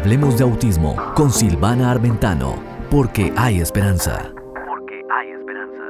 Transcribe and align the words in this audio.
Hablemos 0.00 0.38
de 0.38 0.44
autismo 0.44 0.96
con 1.14 1.30
Silvana 1.30 1.90
Armentano, 1.90 2.54
porque 2.90 3.34
hay 3.36 3.60
esperanza. 3.60 4.32
Porque 4.66 5.02
hay 5.12 5.28
esperanza. 5.28 5.82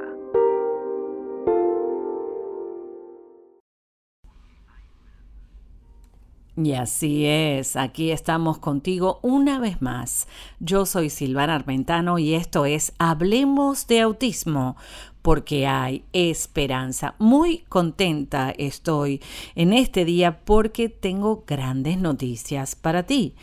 Y 6.56 6.72
así 6.72 7.24
es, 7.24 7.76
aquí 7.76 8.10
estamos 8.10 8.58
contigo 8.58 9.20
una 9.22 9.60
vez 9.60 9.80
más. 9.80 10.26
Yo 10.58 10.86
soy 10.86 11.08
Silvana 11.08 11.54
Armentano 11.54 12.18
y 12.18 12.34
esto 12.34 12.66
es 12.66 12.92
Hablemos 12.98 13.86
de 13.86 14.00
Autismo, 14.00 14.76
porque 15.22 15.68
hay 15.68 16.02
esperanza. 16.12 17.14
Muy 17.20 17.58
contenta 17.68 18.50
estoy 18.58 19.22
en 19.54 19.72
este 19.72 20.04
día 20.04 20.40
porque 20.40 20.88
tengo 20.88 21.44
grandes 21.46 21.96
noticias 21.98 22.74
para 22.74 23.04
ti. 23.04 23.36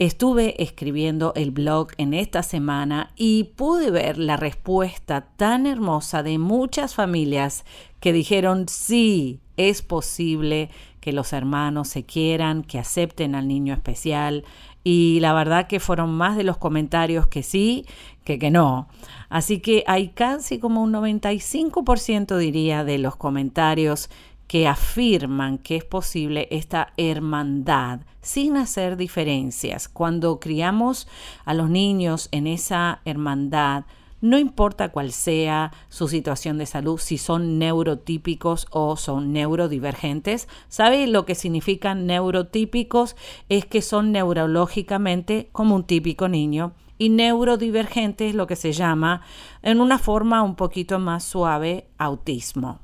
Estuve 0.00 0.62
escribiendo 0.62 1.34
el 1.36 1.50
blog 1.50 1.88
en 1.98 2.14
esta 2.14 2.42
semana 2.42 3.12
y 3.16 3.44
pude 3.54 3.90
ver 3.90 4.16
la 4.16 4.38
respuesta 4.38 5.26
tan 5.36 5.66
hermosa 5.66 6.22
de 6.22 6.38
muchas 6.38 6.94
familias 6.94 7.66
que 8.00 8.14
dijeron 8.14 8.66
sí, 8.66 9.40
es 9.58 9.82
posible 9.82 10.70
que 11.00 11.12
los 11.12 11.34
hermanos 11.34 11.88
se 11.88 12.06
quieran, 12.06 12.62
que 12.62 12.78
acepten 12.78 13.34
al 13.34 13.46
niño 13.46 13.74
especial. 13.74 14.44
Y 14.84 15.20
la 15.20 15.34
verdad 15.34 15.66
que 15.66 15.80
fueron 15.80 16.14
más 16.14 16.34
de 16.38 16.44
los 16.44 16.56
comentarios 16.56 17.26
que 17.26 17.42
sí 17.42 17.84
que 18.24 18.38
que 18.38 18.50
no. 18.50 18.88
Así 19.28 19.60
que 19.60 19.84
hay 19.86 20.08
casi 20.08 20.58
como 20.58 20.82
un 20.82 20.94
95% 20.94 22.38
diría 22.38 22.84
de 22.84 22.96
los 22.96 23.16
comentarios 23.16 24.08
que 24.50 24.66
afirman 24.66 25.58
que 25.58 25.76
es 25.76 25.84
posible 25.84 26.48
esta 26.50 26.92
hermandad 26.96 28.00
sin 28.20 28.56
hacer 28.56 28.96
diferencias. 28.96 29.88
Cuando 29.88 30.40
criamos 30.40 31.06
a 31.44 31.54
los 31.54 31.70
niños 31.70 32.28
en 32.32 32.48
esa 32.48 33.00
hermandad, 33.04 33.84
no 34.20 34.40
importa 34.40 34.88
cuál 34.88 35.12
sea 35.12 35.70
su 35.88 36.08
situación 36.08 36.58
de 36.58 36.66
salud, 36.66 36.98
si 36.98 37.16
son 37.16 37.60
neurotípicos 37.60 38.66
o 38.72 38.96
son 38.96 39.32
neurodivergentes. 39.32 40.48
¿Sabe 40.66 41.06
lo 41.06 41.26
que 41.26 41.36
significan 41.36 42.06
neurotípicos? 42.06 43.14
Es 43.48 43.66
que 43.66 43.82
son 43.82 44.10
neurológicamente 44.10 45.48
como 45.52 45.76
un 45.76 45.84
típico 45.84 46.28
niño 46.28 46.72
y 46.98 47.10
neurodivergente 47.10 48.28
es 48.28 48.34
lo 48.34 48.48
que 48.48 48.56
se 48.56 48.72
llama 48.72 49.22
en 49.62 49.80
una 49.80 50.00
forma 50.00 50.42
un 50.42 50.56
poquito 50.56 50.98
más 50.98 51.22
suave 51.22 51.86
autismo. 51.98 52.80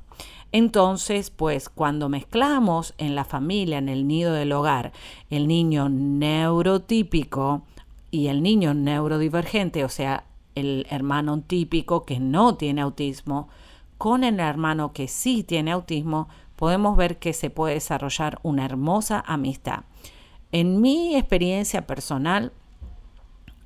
Entonces, 0.57 1.29
pues 1.29 1.69
cuando 1.69 2.09
mezclamos 2.09 2.95
en 2.97 3.13
la 3.13 3.25
familia, 3.25 3.77
en 3.77 3.89
el 3.89 4.07
nido 4.07 4.33
del 4.33 4.51
hogar, 4.53 4.91
el 5.29 5.47
niño 5.47 5.87
neurotípico 5.87 7.61
y 8.09 8.25
el 8.25 8.41
niño 8.41 8.73
neurodivergente, 8.73 9.83
o 9.85 9.89
sea, 9.89 10.23
el 10.55 10.87
hermano 10.89 11.43
típico 11.45 12.05
que 12.05 12.19
no 12.19 12.55
tiene 12.55 12.81
autismo, 12.81 13.49
con 13.99 14.23
el 14.23 14.39
hermano 14.39 14.93
que 14.93 15.07
sí 15.07 15.43
tiene 15.43 15.73
autismo, 15.73 16.27
podemos 16.55 16.97
ver 16.97 17.19
que 17.19 17.33
se 17.33 17.51
puede 17.51 17.75
desarrollar 17.75 18.39
una 18.41 18.65
hermosa 18.65 19.23
amistad. 19.27 19.81
En 20.51 20.81
mi 20.81 21.15
experiencia 21.17 21.85
personal, 21.85 22.51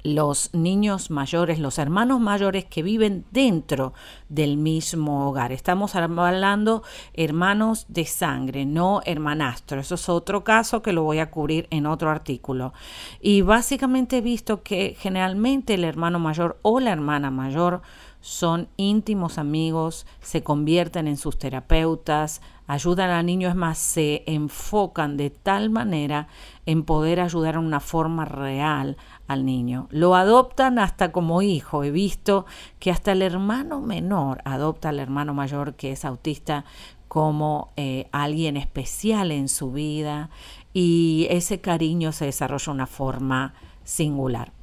los 0.04 0.54
niños 0.54 1.12
mayores, 1.12 1.60
los 1.60 1.78
hermanos 1.78 2.20
mayores 2.20 2.66
que 2.66 2.84
viven 2.84 3.26
dentro 3.32 3.94
del 4.30 4.58
mismo 4.58 5.28
hogar. 5.28 5.52
Estamos 5.52 5.96
hablando 5.96 6.84
hermanos 7.14 7.86
de 7.88 8.06
sangre, 8.06 8.66
no 8.66 9.02
hermanastro. 9.06 9.80
Eso 9.80 9.96
es 9.96 10.10
otro 10.10 10.44
caso 10.44 10.82
que 10.82 10.94
lo 10.94 11.04
voy 11.04 11.20
a 11.20 11.32
cubrir 11.32 11.68
en 11.70 11.86
otro 11.86 12.10
artículo. 12.10 12.74
Y 13.20 13.42
básicamente 13.42 14.18
he 14.18 14.22
visto 14.22 14.64
que 14.64 14.96
generalmente 15.00 15.74
el 15.76 15.84
hermano 15.84 16.20
mayor 16.20 16.60
o 16.62 16.80
la 16.80 16.92
hermana 16.92 17.32
mayor 17.32 17.82
son 18.22 18.70
íntimos 18.78 19.38
amigos, 19.40 20.06
se 20.22 20.44
convierten 20.44 21.08
en 21.08 21.18
sus 21.18 21.40
terapeutas, 21.40 22.42
ayudan 22.68 23.10
al 23.10 23.26
niño, 23.26 23.50
es 23.50 23.56
más, 23.56 23.80
se 23.80 24.24
enfocan 24.28 25.18
de 25.18 25.32
tal 25.32 25.70
manera 25.70 26.28
en 26.66 26.84
poder 26.84 27.20
ayudar 27.20 27.56
en 27.56 27.62
una 27.62 27.80
forma 27.80 28.26
real 28.26 28.96
al 29.32 29.46
niño. 29.46 29.88
Lo 29.90 30.16
adoptan 30.16 30.80
hasta 30.80 31.12
como 31.12 31.42
hijo. 31.42 31.84
He 31.84 31.92
visto 31.92 32.46
que 32.80 32.92
hasta 32.92 33.12
el 33.12 33.22
hermano 33.22 33.82
menor 33.82 34.42
adopta 34.46 34.90
al 34.90 35.00
hermano 35.00 35.34
mayor 35.34 35.76
que 35.76 35.92
es 35.92 36.06
autista 36.06 36.66
como 37.08 37.74
eh, 37.76 38.08
alguien 38.12 38.56
especial 38.56 39.32
en 39.32 39.50
su 39.50 39.72
vida 39.72 40.30
y 40.74 41.28
ese 41.30 41.60
cariño 41.60 42.14
se 42.14 42.26
desarrolla 42.26 42.66
de 42.66 42.72
una 42.72 42.88
forma 42.88 43.54
singular. 43.84 44.54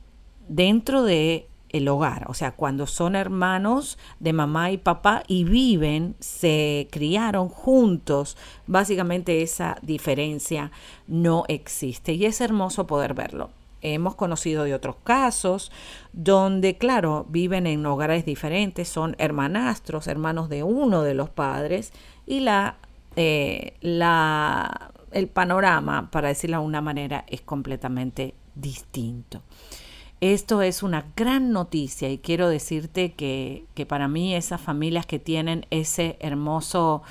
Dentro 0.48 1.02
de 1.02 1.48
el 1.68 1.88
hogar, 1.88 2.24
o 2.28 2.34
sea, 2.34 2.52
cuando 2.52 2.86
son 2.86 3.14
hermanos 3.14 3.98
de 4.20 4.32
mamá 4.32 4.70
y 4.70 4.78
papá 4.78 5.22
y 5.26 5.44
viven, 5.44 6.16
se 6.18 6.88
criaron 6.90 7.48
juntos, 7.48 8.36
básicamente 8.66 9.42
esa 9.42 9.76
diferencia 9.82 10.70
no 11.06 11.44
existe 11.48 12.14
y 12.14 12.24
es 12.24 12.40
hermoso 12.40 12.86
poder 12.86 13.12
verlo. 13.12 13.50
Hemos 13.82 14.14
conocido 14.14 14.64
de 14.64 14.74
otros 14.74 14.96
casos 15.04 15.70
donde, 16.12 16.76
claro, 16.78 17.26
viven 17.28 17.66
en 17.66 17.84
hogares 17.86 18.24
diferentes, 18.24 18.88
son 18.88 19.14
hermanastros, 19.18 20.06
hermanos 20.06 20.48
de 20.48 20.62
uno 20.62 21.02
de 21.02 21.14
los 21.14 21.30
padres 21.30 21.92
y 22.26 22.40
la, 22.40 22.76
eh, 23.16 23.74
la, 23.80 24.92
el 25.12 25.28
panorama, 25.28 26.10
para 26.10 26.28
decirlo 26.28 26.60
de 26.60 26.66
una 26.66 26.80
manera, 26.80 27.24
es 27.28 27.40
completamente 27.40 28.34
distinto. 28.54 29.42
Esto 30.20 30.62
es 30.62 30.82
una 30.82 31.06
gran 31.14 31.52
noticia 31.52 32.10
y 32.10 32.18
quiero 32.18 32.48
decirte 32.48 33.12
que, 33.12 33.66
que 33.74 33.86
para 33.86 34.08
mí 34.08 34.34
esas 34.34 34.60
familias 34.60 35.06
que 35.06 35.20
tienen 35.20 35.64
ese 35.70 36.16
hermoso 36.18 37.02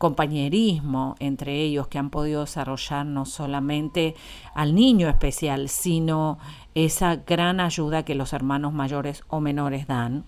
compañerismo 0.00 1.14
entre 1.18 1.60
ellos 1.60 1.88
que 1.88 1.98
han 1.98 2.08
podido 2.08 2.40
desarrollar 2.40 3.04
no 3.04 3.26
solamente 3.26 4.14
al 4.54 4.74
niño 4.74 5.10
especial, 5.10 5.68
sino 5.68 6.38
esa 6.74 7.16
gran 7.16 7.60
ayuda 7.60 8.02
que 8.02 8.14
los 8.14 8.32
hermanos 8.32 8.72
mayores 8.72 9.22
o 9.28 9.40
menores 9.40 9.86
dan. 9.86 10.24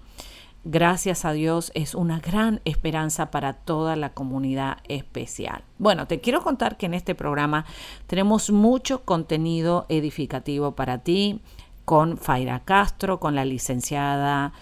Gracias 0.65 1.25
a 1.25 1.33
Dios 1.33 1.73
es 1.75 1.95
una 1.95 2.21
gran 2.21 2.61
esperanza 2.67 3.31
para 3.31 3.55
toda 3.55 3.97
la 3.97 4.13
comunidad 4.13 4.77
especial. 4.89 5.65
Bueno, 5.79 6.07
te 6.07 6.21
quiero 6.21 6.43
contar 6.43 6.77
que 6.77 6.85
en 6.85 6.93
este 6.93 7.15
programa 7.15 7.65
tenemos 8.07 8.51
mucho 8.51 9.07
contenido 9.07 9.87
edificativo 9.89 10.73
para 10.73 10.99
ti 10.99 11.41
con 11.87 12.19
Faira 12.19 12.61
Castro, 12.61 13.21
con 13.21 13.35
la 13.35 13.47
licenciada 13.47 14.53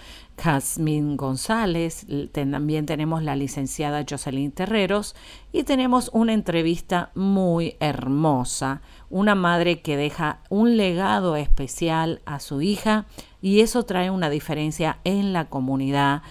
Jasmine 0.40 1.16
González, 1.16 2.06
también 2.32 2.86
tenemos 2.86 3.22
la 3.22 3.36
licenciada 3.36 4.06
Jocelyn 4.08 4.52
Terreros 4.52 5.14
y 5.52 5.64
tenemos 5.64 6.10
una 6.14 6.32
entrevista 6.32 7.10
muy 7.14 7.76
hermosa, 7.78 8.80
una 9.10 9.34
madre 9.34 9.82
que 9.82 9.98
deja 9.98 10.40
un 10.48 10.78
legado 10.78 11.36
especial 11.36 12.22
a 12.24 12.40
su 12.40 12.62
hija 12.62 13.04
y 13.42 13.60
eso 13.60 13.84
trae 13.84 14.10
una 14.10 14.30
diferencia 14.30 14.98
en 15.04 15.34
la 15.34 15.50
comunidad 15.50 16.22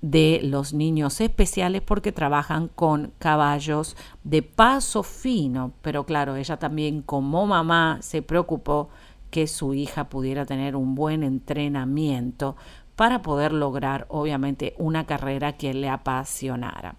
de 0.00 0.40
los 0.42 0.72
niños 0.72 1.20
especiales 1.20 1.82
porque 1.82 2.10
trabajan 2.10 2.68
con 2.68 3.12
caballos 3.18 3.96
de 4.24 4.42
paso 4.42 5.02
fino, 5.02 5.72
pero 5.82 6.06
claro, 6.06 6.36
ella 6.36 6.58
también 6.58 7.02
como 7.02 7.46
mamá 7.46 7.98
se 8.00 8.22
preocupó 8.22 8.88
que 9.32 9.46
su 9.46 9.72
hija 9.72 10.10
pudiera 10.10 10.44
tener 10.44 10.76
un 10.76 10.94
buen 10.94 11.22
entrenamiento 11.22 12.54
para 12.96 13.22
poder 13.22 13.52
lograr 13.52 14.06
obviamente 14.08 14.74
una 14.78 15.06
carrera 15.06 15.56
que 15.56 15.74
le 15.74 15.88
apasionara. 15.88 16.96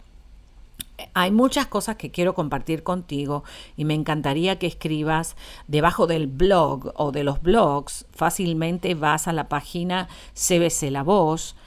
Hay 1.13 1.31
muchas 1.31 1.67
cosas 1.67 1.95
que 1.95 2.11
quiero 2.11 2.33
compartir 2.33 2.83
contigo 2.83 3.43
y 3.75 3.85
me 3.85 3.93
encantaría 3.93 4.59
que 4.59 4.67
escribas 4.67 5.35
debajo 5.67 6.07
del 6.07 6.27
blog 6.27 6.93
o 6.95 7.11
de 7.11 7.23
los 7.23 7.41
blogs. 7.41 8.05
Fácilmente 8.11 8.93
vas 8.95 9.27
a 9.27 9.33
la 9.33 9.49
página 9.49 10.07
cbclavoz.com, 10.33 11.57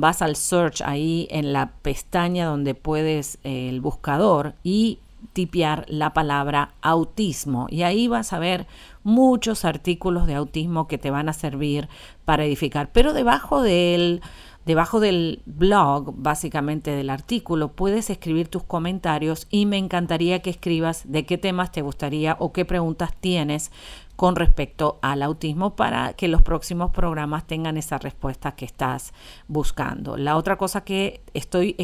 vas 0.00 0.22
al 0.22 0.36
search 0.36 0.80
ahí 0.82 1.28
en 1.30 1.52
la 1.52 1.72
pestaña 1.82 2.46
donde 2.46 2.74
puedes 2.74 3.38
eh, 3.44 3.68
el 3.68 3.80
buscador 3.80 4.54
y 4.62 4.98
tipear 5.32 5.84
la 5.88 6.12
palabra 6.12 6.74
autismo 6.82 7.66
y 7.70 7.82
ahí 7.82 8.08
vas 8.08 8.32
a 8.32 8.38
ver 8.38 8.66
muchos 9.02 9.64
artículos 9.64 10.26
de 10.26 10.34
autismo 10.34 10.88
que 10.88 10.98
te 10.98 11.10
van 11.10 11.28
a 11.28 11.32
servir 11.32 11.88
para 12.24 12.44
edificar. 12.44 12.90
Pero 12.92 13.12
debajo 13.12 13.62
del, 13.62 14.20
debajo 14.64 14.98
del 14.98 15.42
blog, 15.46 16.12
básicamente 16.16 16.90
del 16.90 17.10
artículo, 17.10 17.72
puedes 17.72 18.10
escribir 18.10 18.48
tus 18.48 18.64
comentarios 18.64 19.46
y 19.48 19.66
me 19.66 19.78
encantaría 19.78 20.42
que 20.42 20.50
escribas 20.50 21.04
de 21.06 21.24
qué 21.24 21.38
temas 21.38 21.70
te 21.70 21.82
gustaría 21.82 22.36
o 22.40 22.52
qué 22.52 22.64
preguntas 22.64 23.14
tienes 23.20 23.70
con 24.16 24.34
respecto 24.34 24.98
al 25.02 25.22
autismo 25.22 25.76
para 25.76 26.14
que 26.14 26.26
los 26.26 26.42
próximos 26.42 26.90
programas 26.90 27.46
tengan 27.46 27.76
esa 27.76 27.98
respuesta 27.98 28.56
que 28.56 28.64
estás 28.64 29.12
buscando. 29.46 30.16
La 30.16 30.36
otra 30.36 30.56
cosa 30.56 30.82
que 30.82 31.22
estoy 31.32 31.76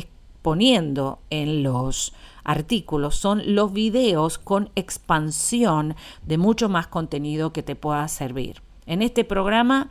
poniendo 0.42 1.20
en 1.30 1.62
los 1.62 2.12
artículos 2.44 3.16
son 3.16 3.54
los 3.54 3.72
videos 3.72 4.38
con 4.38 4.70
expansión 4.74 5.94
de 6.26 6.38
mucho 6.38 6.68
más 6.68 6.88
contenido 6.88 7.52
que 7.52 7.62
te 7.62 7.76
pueda 7.76 8.06
servir. 8.08 8.62
En 8.86 9.00
este 9.00 9.24
programa 9.24 9.88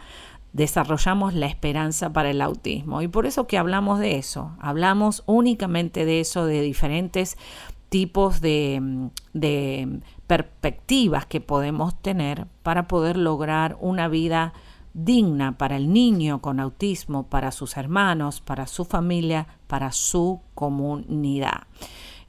desarrollamos 0.54 1.34
la 1.34 1.46
esperanza 1.46 2.12
para 2.12 2.30
el 2.30 2.42
autismo 2.42 3.02
y 3.02 3.08
por 3.08 3.26
eso 3.26 3.48
que 3.48 3.58
hablamos 3.58 4.00
de 4.00 4.18
eso, 4.18 4.52
hablamos 4.60 5.24
únicamente 5.26 6.04
de 6.04 6.20
eso, 6.20 6.46
de 6.46 6.62
diferentes 6.62 7.38
tipos 7.88 8.42
de, 8.42 9.10
de 9.34 10.00
perspectivas 10.28 11.26
que 11.26 11.42
podemos 11.42 12.02
tener 12.02 12.48
para 12.64 12.88
poder 12.88 13.18
lograr 13.18 13.78
una 13.80 14.08
vida 14.08 14.54
digna 14.94 15.58
para 15.58 15.78
el 15.78 15.92
niño 15.94 16.42
con 16.42 16.60
autismo, 16.60 17.28
para 17.28 17.52
sus 17.52 17.78
hermanos, 17.78 18.42
para 18.42 18.68
su 18.68 18.86
familia, 18.86 19.48
para 19.68 19.92
su 19.92 20.42
comunidad. 20.54 21.64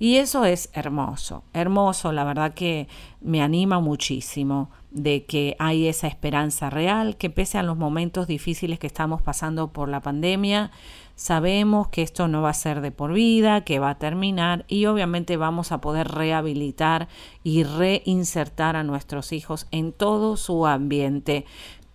Y 0.02 0.16
eso 0.16 0.44
es 0.44 0.68
hermoso, 0.72 1.44
hermoso, 1.52 2.10
la 2.10 2.24
verdad 2.24 2.54
que 2.54 2.88
me 3.20 3.40
anima 3.40 3.78
muchísimo 3.78 4.68
de 4.90 5.26
que 5.26 5.54
hay 5.60 5.86
esa 5.86 6.08
esperanza 6.08 6.70
real, 6.70 7.16
que 7.16 7.30
pese 7.30 7.58
a 7.58 7.62
los 7.62 7.76
momentos 7.76 8.26
difíciles 8.26 8.80
que 8.80 8.88
estamos 8.88 9.22
pasando 9.22 9.72
por 9.72 9.88
la 9.88 10.00
pandemia, 10.00 10.72
sabemos 11.14 11.86
que 11.86 12.02
esto 12.02 12.26
no 12.26 12.42
va 12.42 12.50
a 12.50 12.54
ser 12.54 12.80
de 12.80 12.90
por 12.90 13.12
vida, 13.12 13.60
que 13.60 13.78
va 13.78 13.90
a 13.90 13.98
terminar 13.98 14.64
y 14.66 14.86
obviamente 14.86 15.36
vamos 15.36 15.70
a 15.70 15.80
poder 15.80 16.08
rehabilitar 16.08 17.06
y 17.44 17.62
reinsertar 17.62 18.74
a 18.74 18.82
nuestros 18.82 19.32
hijos 19.32 19.68
en 19.70 19.92
todo 19.92 20.36
su 20.36 20.66
ambiente 20.66 21.46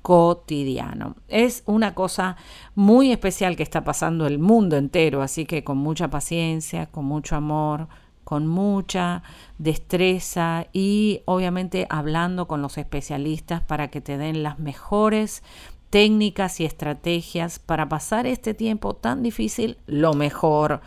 cotidiano. 0.08 1.18
Es 1.28 1.64
una 1.66 1.94
cosa 1.94 2.38
muy 2.76 3.12
especial 3.12 3.58
que 3.58 3.64
está 3.64 3.84
pasando 3.84 4.26
el 4.26 4.40
mundo 4.40 4.78
entero, 4.78 5.22
así 5.22 5.46
que 5.46 5.66
con 5.66 5.78
mucha 5.80 6.10
paciencia, 6.10 6.86
con 6.86 7.04
mucho 7.04 7.36
amor, 7.36 7.90
con 8.24 8.48
mucha 8.48 9.22
destreza 9.58 10.68
y 10.72 11.24
obviamente 11.26 11.88
hablando 11.90 12.48
con 12.48 12.62
los 12.62 12.78
especialistas 12.78 13.60
para 13.64 13.90
que 13.90 14.00
te 14.00 14.18
den 14.18 14.44
las 14.44 14.60
mejores 14.60 15.44
técnicas 15.90 16.62
y 16.62 16.64
estrategias 16.64 17.60
para 17.60 17.90
pasar 17.90 18.28
este 18.28 18.54
tiempo 18.54 18.96
tan 18.96 19.22
difícil 19.22 19.78
lo 19.88 20.14
mejor 20.14 20.80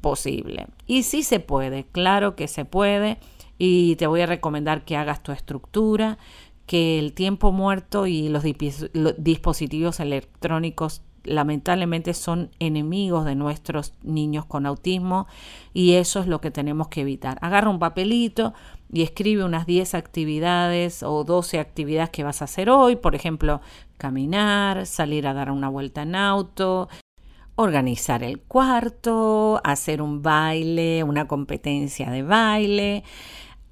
posible. 0.00 0.68
Y 0.86 1.02
sí 1.02 1.24
se 1.24 1.40
puede, 1.40 1.82
claro 1.90 2.36
que 2.36 2.46
se 2.46 2.64
puede. 2.64 3.18
Y 3.60 3.96
te 3.96 4.06
voy 4.06 4.20
a 4.20 4.26
recomendar 4.26 4.84
que 4.84 4.96
hagas 4.96 5.20
tu 5.24 5.32
estructura, 5.32 6.18
que 6.68 6.98
el 6.98 7.14
tiempo 7.14 7.50
muerto 7.50 8.06
y 8.06 8.28
los, 8.28 8.44
dispositivos 9.16 10.00
electrónicos 10.00 11.00
lamentablemente 11.24 12.12
son 12.12 12.50
enemigos 12.58 13.24
de 13.24 13.34
nuestros 13.34 13.94
niños 14.02 14.44
con 14.44 14.66
autismo 14.66 15.26
y 15.72 15.94
eso 15.94 16.20
es 16.20 16.26
lo 16.26 16.42
que 16.42 16.50
tenemos 16.50 16.88
que 16.88 17.00
evitar. 17.00 17.38
Agarra 17.40 17.70
un 17.70 17.78
papelito 17.78 18.52
y 18.92 19.00
escribe 19.02 19.44
unas 19.44 19.64
10 19.64 19.94
actividades 19.94 21.02
o 21.02 21.24
12 21.24 21.58
actividades 21.58 22.10
que 22.10 22.22
vas 22.22 22.42
a 22.42 22.44
hacer 22.44 22.68
hoy, 22.68 22.96
por 22.96 23.14
ejemplo, 23.14 23.62
caminar, 23.96 24.84
salir 24.84 25.26
a 25.26 25.32
dar 25.32 25.50
una 25.50 25.70
vuelta 25.70 26.02
en 26.02 26.16
auto, 26.16 26.90
organizar 27.56 28.22
el 28.22 28.40
cuarto, 28.40 29.62
hacer 29.64 30.02
un 30.02 30.20
baile, 30.20 31.02
una 31.02 31.26
competencia 31.26 32.10
de 32.10 32.22
baile, 32.22 33.04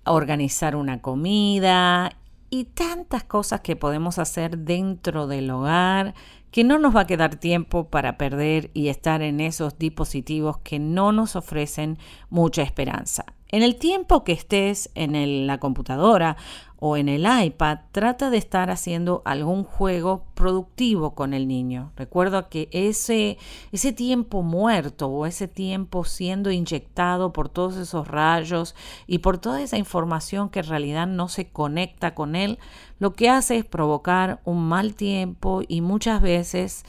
organizar 0.06 0.76
una 0.76 1.02
comida 1.02 2.16
y 2.50 2.64
tantas 2.64 3.24
cosas 3.24 3.60
que 3.60 3.76
podemos 3.76 4.18
hacer 4.18 4.58
dentro 4.58 5.26
del 5.26 5.50
hogar 5.50 6.14
que 6.50 6.64
no 6.64 6.78
nos 6.78 6.96
va 6.96 7.02
a 7.02 7.06
quedar 7.06 7.36
tiempo 7.36 7.90
para 7.90 8.16
perder 8.16 8.70
y 8.72 8.88
estar 8.88 9.20
en 9.22 9.40
esos 9.40 9.78
dispositivos 9.78 10.58
que 10.58 10.78
no 10.78 11.12
nos 11.12 11.36
ofrecen 11.36 11.98
mucha 12.30 12.62
esperanza. 12.62 13.26
En 13.48 13.62
el 13.62 13.76
tiempo 13.76 14.24
que 14.24 14.32
estés 14.32 14.90
en 14.94 15.46
la 15.46 15.58
computadora 15.58 16.36
o 16.78 16.96
en 16.96 17.08
el 17.08 17.26
iPad, 17.26 17.78
trata 17.90 18.28
de 18.30 18.36
estar 18.36 18.70
haciendo 18.70 19.22
algún 19.24 19.64
juego 19.64 20.24
productivo 20.34 21.14
con 21.14 21.32
el 21.32 21.48
niño. 21.48 21.92
Recuerda 21.96 22.48
que 22.48 22.68
ese, 22.70 23.38
ese 23.72 23.92
tiempo 23.92 24.42
muerto 24.42 25.08
o 25.08 25.26
ese 25.26 25.48
tiempo 25.48 26.04
siendo 26.04 26.50
inyectado 26.50 27.32
por 27.32 27.48
todos 27.48 27.76
esos 27.76 28.08
rayos 28.08 28.74
y 29.06 29.18
por 29.18 29.38
toda 29.38 29.62
esa 29.62 29.78
información 29.78 30.50
que 30.50 30.60
en 30.60 30.66
realidad 30.66 31.06
no 31.06 31.28
se 31.28 31.48
conecta 31.48 32.14
con 32.14 32.36
él, 32.36 32.58
lo 32.98 33.14
que 33.14 33.30
hace 33.30 33.56
es 33.56 33.64
provocar 33.64 34.40
un 34.44 34.68
mal 34.68 34.94
tiempo 34.94 35.62
y 35.66 35.80
muchas 35.80 36.20
veces 36.20 36.84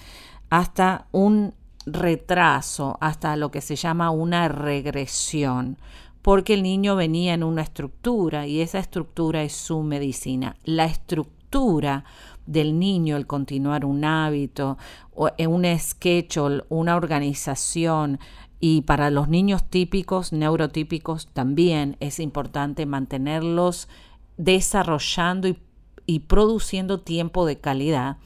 hasta 0.50 1.08
un 1.12 1.54
retraso, 1.86 2.98
hasta 3.00 3.38
lo 3.38 3.50
que 3.50 3.62
se 3.62 3.78
llama 3.78 4.12
una 4.12 4.50
regresión 4.50 5.78
porque 6.28 6.56
el 6.56 6.62
niño 6.62 6.98
venía 6.98 7.34
en 7.36 7.42
una 7.42 7.62
estructura 7.62 8.48
y 8.48 8.60
esa 8.60 8.80
estructura 8.80 9.44
es 9.44 9.54
su 9.54 9.82
medicina. 9.82 10.58
La 10.66 10.84
estructura 10.84 12.04
del 12.46 12.78
niño, 12.78 13.16
el 13.16 13.26
continuar 13.26 13.86
un 13.86 14.04
hábito, 14.04 14.78
eh, 15.38 15.48
un 15.48 15.64
schedule, 15.80 16.66
una 16.68 16.98
organización, 16.98 18.20
y 18.60 18.82
para 18.82 19.10
los 19.10 19.30
niños 19.30 19.70
típicos, 19.70 20.34
neurotípicos, 20.34 21.28
también 21.28 21.96
es 22.02 22.20
importante 22.20 22.86
mantenerlos 22.86 23.88
desarrollando 24.36 25.48
y 26.06 26.20
produciendo 26.20 27.00
tiempo 27.00 27.46
de 27.46 27.62
calidad. 27.62 28.18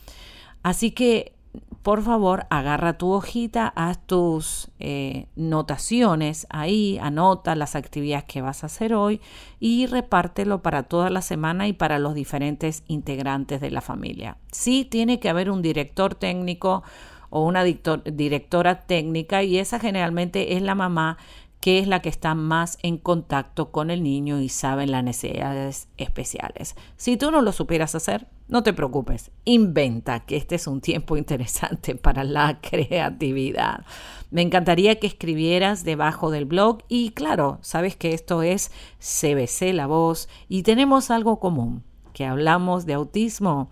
Así 0.64 0.90
que 0.90 1.36
por 1.84 2.04
favor, 2.04 2.46
agarra 2.50 2.98
tu 2.98 3.12
hojita, 3.12 3.68
haz 3.76 4.06
tus 4.06 4.70
eh, 4.80 5.28
notaciones 5.36 6.46
ahí, 6.50 7.00
anota 7.02 7.56
las 7.56 7.76
actividades 7.76 8.26
que 8.26 8.42
vas 8.42 8.64
a 8.64 8.68
hacer 8.68 8.94
hoy 8.94 9.20
y 9.60 9.88
repártelo 9.88 10.62
para 10.62 10.84
toda 10.84 11.10
la 11.10 11.22
semana 11.22 11.68
y 11.68 11.74
para 11.74 11.98
los 11.98 12.14
diferentes 12.14 12.84
integrantes 12.88 13.62
de 13.62 13.72
la 13.72 13.82
familia. 13.82 14.38
Sí 14.52 14.86
tiene 14.86 15.20
que 15.20 15.30
haber 15.30 15.50
un 15.50 15.62
director 15.62 16.14
técnico 16.14 16.84
o 17.32 17.46
una 17.46 17.64
directora 17.64 18.82
técnica 18.82 19.42
y 19.42 19.58
esa 19.58 19.80
generalmente 19.80 20.56
es 20.56 20.62
la 20.62 20.76
mamá 20.76 21.18
que 21.62 21.78
es 21.78 21.88
la 21.88 22.02
que 22.02 22.10
está 22.10 22.36
más 22.36 22.80
en 22.82 22.98
contacto 22.98 23.72
con 23.72 23.92
el 23.92 24.04
niño 24.04 24.42
y 24.42 24.50
sabe 24.50 24.88
las 24.88 25.04
necesidades 25.04 25.88
especiales. 25.98 26.76
Si 26.98 27.18
tú 27.18 27.32
no 27.32 27.42
lo 27.42 27.52
supieras 27.52 27.94
hacer, 27.94 28.28
no 28.52 28.64
te 28.64 28.74
preocupes, 28.74 29.32
inventa 29.46 30.20
que 30.20 30.36
este 30.36 30.56
es 30.56 30.68
un 30.68 30.82
tiempo 30.82 31.18
interesante 31.18 31.96
para 31.96 32.24
la 32.24 32.60
creatividad. 32.62 33.86
Me 34.30 34.42
encantaría 34.42 35.00
que 35.00 35.08
escribieras 35.08 35.84
debajo 35.84 36.30
del 36.30 36.46
blog 36.46 36.80
y 36.88 37.12
claro, 37.12 37.58
sabes 37.62 37.96
que 37.96 38.14
esto 38.14 38.44
es 38.44 38.72
CBC 39.00 39.74
La 39.74 39.88
Voz 39.88 40.30
y 40.48 40.64
tenemos 40.64 41.10
algo 41.12 41.40
común, 41.40 41.84
que 42.14 42.26
hablamos 42.26 42.86
de 42.86 42.94
autismo 42.94 43.70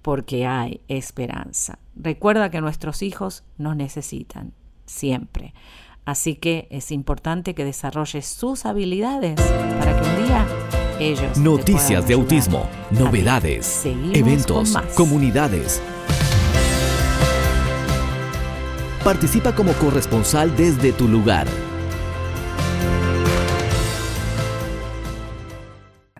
porque 0.00 0.46
hay 0.46 0.80
esperanza. 0.88 1.78
Recuerda 1.94 2.50
que 2.50 2.60
nuestros 2.60 3.02
hijos 3.02 3.44
nos 3.58 3.76
necesitan 3.76 4.52
siempre. 4.86 5.52
Así 6.06 6.36
que 6.36 6.68
es 6.70 6.90
importante 6.90 7.54
que 7.54 7.64
desarrolles 7.64 8.26
sus 8.26 8.64
habilidades 8.64 9.40
para 9.40 10.00
que 10.00 10.08
un 10.08 10.24
día 10.24 10.46
ellos... 10.98 11.38
Noticias 11.38 12.06
de 12.06 12.14
autismo, 12.14 12.68
novedades, 12.90 13.84
eventos, 13.84 14.76
comunidades. 14.94 15.82
Participa 19.04 19.54
como 19.54 19.72
corresponsal 19.74 20.56
desde 20.56 20.92
tu 20.92 21.06
lugar. 21.06 21.46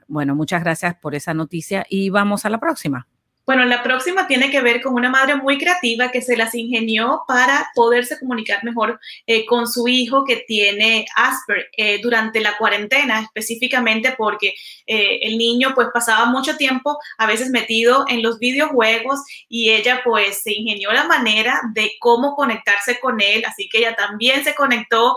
Bueno, 0.06 0.35
muchas 0.35 0.62
gracias 0.62 0.95
por 0.95 1.14
esa 1.14 1.35
noticia 1.35 1.85
y 1.90 2.11
vamos 2.11 2.45
a 2.45 2.50
la 2.50 2.59
próxima. 2.59 3.09
Bueno, 3.47 3.65
la 3.65 3.85
próxima 3.85 4.26
tiene 4.26 4.50
que 4.50 4.61
ver 4.61 4.83
con 4.83 4.95
una 4.95 5.09
madre 5.09 5.37
muy 5.37 5.57
creativa 5.57 6.11
que 6.11 6.21
se 6.21 6.37
las 6.37 6.53
ingenió 6.57 7.23
para 7.29 7.71
poderse 7.76 8.19
comunicar 8.19 8.65
mejor 8.65 8.99
eh, 9.25 9.47
con 9.47 9.69
su 9.69 9.87
hijo 9.87 10.25
que 10.25 10.43
tiene 10.49 11.07
Asper 11.15 11.69
eh, 11.76 12.00
durante 12.03 12.41
la 12.41 12.59
cuarentena, 12.59 13.21
específicamente 13.21 14.17
porque 14.19 14.55
eh, 14.85 15.21
el 15.23 15.38
niño 15.38 15.75
pues 15.76 15.87
pasaba 15.95 16.26
mucho 16.26 16.57
tiempo 16.57 16.99
a 17.19 17.26
veces 17.26 17.50
metido 17.50 18.05
en 18.09 18.21
los 18.21 18.41
videojuegos 18.41 19.21
y 19.49 19.71
ella 19.71 20.00
pues 20.05 20.43
se 20.43 20.53
ingenió 20.53 20.91
la 20.91 21.05
manera 21.05 21.61
de 21.73 21.93
cómo 22.00 22.35
conectarse 22.35 22.99
con 22.99 23.21
él, 23.21 23.45
así 23.47 23.69
que 23.69 23.79
ella 23.79 23.95
también 23.95 24.43
se 24.43 24.57
conectó 24.57 25.15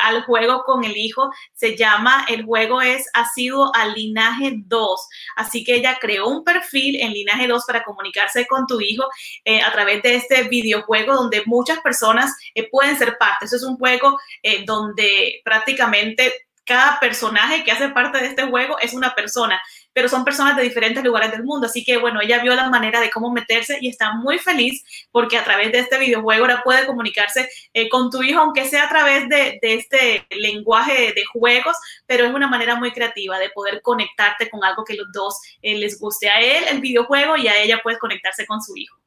al 0.00 0.22
juego 0.22 0.62
con 0.64 0.84
el 0.84 0.96
hijo, 0.96 1.28
se 1.52 1.76
llama, 1.76 2.24
el 2.28 2.44
juego 2.44 2.80
es 2.80 3.08
ha 3.14 3.28
sido 3.30 3.74
al 3.74 3.94
linaje 3.94 4.52
2, 4.64 5.08
así 5.34 5.64
que 5.64 5.74
ella 5.74 5.98
creó 6.00 6.28
un 6.28 6.44
perfil 6.44 7.00
en 7.00 7.12
linaje 7.12 7.48
2 7.48 7.63
para 7.66 7.82
comunicarse 7.82 8.46
con 8.46 8.66
tu 8.66 8.80
hijo 8.80 9.04
eh, 9.44 9.62
a 9.62 9.72
través 9.72 10.02
de 10.02 10.16
este 10.16 10.44
videojuego 10.44 11.14
donde 11.14 11.42
muchas 11.46 11.80
personas 11.80 12.34
eh, 12.54 12.68
pueden 12.70 12.96
ser 12.96 13.16
parte. 13.18 13.46
Eso 13.46 13.56
es 13.56 13.62
un 13.62 13.76
juego 13.76 14.18
eh, 14.42 14.64
donde 14.66 15.40
prácticamente 15.44 16.32
cada 16.64 16.98
personaje 16.98 17.62
que 17.62 17.72
hace 17.72 17.88
parte 17.90 18.18
de 18.18 18.26
este 18.26 18.44
juego 18.44 18.78
es 18.78 18.94
una 18.94 19.14
persona, 19.14 19.60
pero 19.92 20.08
son 20.08 20.24
personas 20.24 20.56
de 20.56 20.62
diferentes 20.62 21.04
lugares 21.04 21.30
del 21.30 21.44
mundo. 21.44 21.66
Así 21.66 21.84
que 21.84 21.98
bueno, 21.98 22.20
ella 22.20 22.42
vio 22.42 22.54
la 22.54 22.70
manera 22.70 23.00
de 23.00 23.10
cómo 23.10 23.30
meterse 23.30 23.78
y 23.80 23.88
está 23.88 24.14
muy 24.14 24.38
feliz 24.38 24.84
porque 25.12 25.36
a 25.36 25.44
través 25.44 25.72
de 25.72 25.80
este 25.80 25.98
videojuego 25.98 26.42
ahora 26.42 26.62
puede 26.64 26.86
comunicarse 26.86 27.48
eh, 27.72 27.88
con 27.88 28.10
tu 28.10 28.22
hijo, 28.22 28.40
aunque 28.40 28.64
sea 28.64 28.84
a 28.84 28.88
través 28.88 29.28
de, 29.28 29.58
este 29.62 30.26
lenguaje 30.30 31.12
de, 31.12 31.24
juegos, 31.32 31.76
pero 32.06 32.24
es 32.24 32.34
una 32.34 32.48
manera 32.48 32.76
muy 32.76 32.92
creativa 32.92 33.38
de 33.38 33.50
poder 33.50 33.82
conectarte 33.82 34.48
con 34.50 34.64
algo 34.64 34.84
que 34.84 34.94
los 34.94 35.06
dos 35.12 35.38
eh, 35.62 35.76
les 35.76 35.98
guste 35.98 36.28
a 36.28 36.40
él, 36.40 36.64
el 36.70 36.80
videojuego, 36.80 37.36
y 37.36 37.48
a 37.48 37.60
ella 37.60 37.80
puedes 37.82 37.98
conectarse 37.98 38.46
con 38.46 38.62
su 38.62 38.76
hijo. 38.76 39.03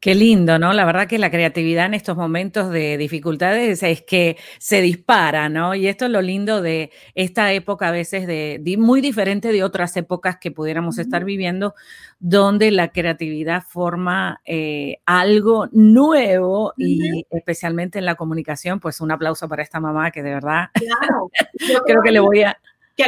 Qué 0.00 0.14
lindo, 0.14 0.58
¿no? 0.58 0.72
La 0.72 0.86
verdad 0.86 1.06
que 1.06 1.18
la 1.18 1.30
creatividad 1.30 1.84
en 1.84 1.92
estos 1.92 2.16
momentos 2.16 2.70
de 2.70 2.96
dificultades 2.96 3.82
es 3.82 4.00
que 4.00 4.38
se 4.58 4.80
dispara, 4.80 5.50
¿no? 5.50 5.74
Y 5.74 5.88
esto 5.88 6.06
es 6.06 6.10
lo 6.10 6.22
lindo 6.22 6.62
de 6.62 6.90
esta 7.14 7.52
época 7.52 7.88
a 7.88 7.90
veces 7.90 8.26
de, 8.26 8.62
muy 8.78 9.02
diferente 9.02 9.52
de 9.52 9.62
otras 9.62 9.94
épocas 9.98 10.38
que 10.40 10.50
pudiéramos 10.50 10.98
estar 10.98 11.24
viviendo, 11.24 11.74
donde 12.18 12.70
la 12.70 12.92
creatividad 12.92 13.62
forma 13.62 14.40
eh, 14.46 15.00
algo 15.04 15.68
nuevo 15.72 16.72
y 16.78 17.26
especialmente 17.30 17.98
en 17.98 18.06
la 18.06 18.14
comunicación, 18.14 18.80
pues 18.80 19.02
un 19.02 19.10
aplauso 19.10 19.48
para 19.48 19.62
esta 19.62 19.80
mamá 19.80 20.10
que 20.10 20.22
de 20.22 20.30
verdad 20.30 20.70
claro. 20.72 21.30
creo 21.86 22.02
que 22.02 22.10
le 22.10 22.20
voy 22.20 22.42
a 22.42 22.58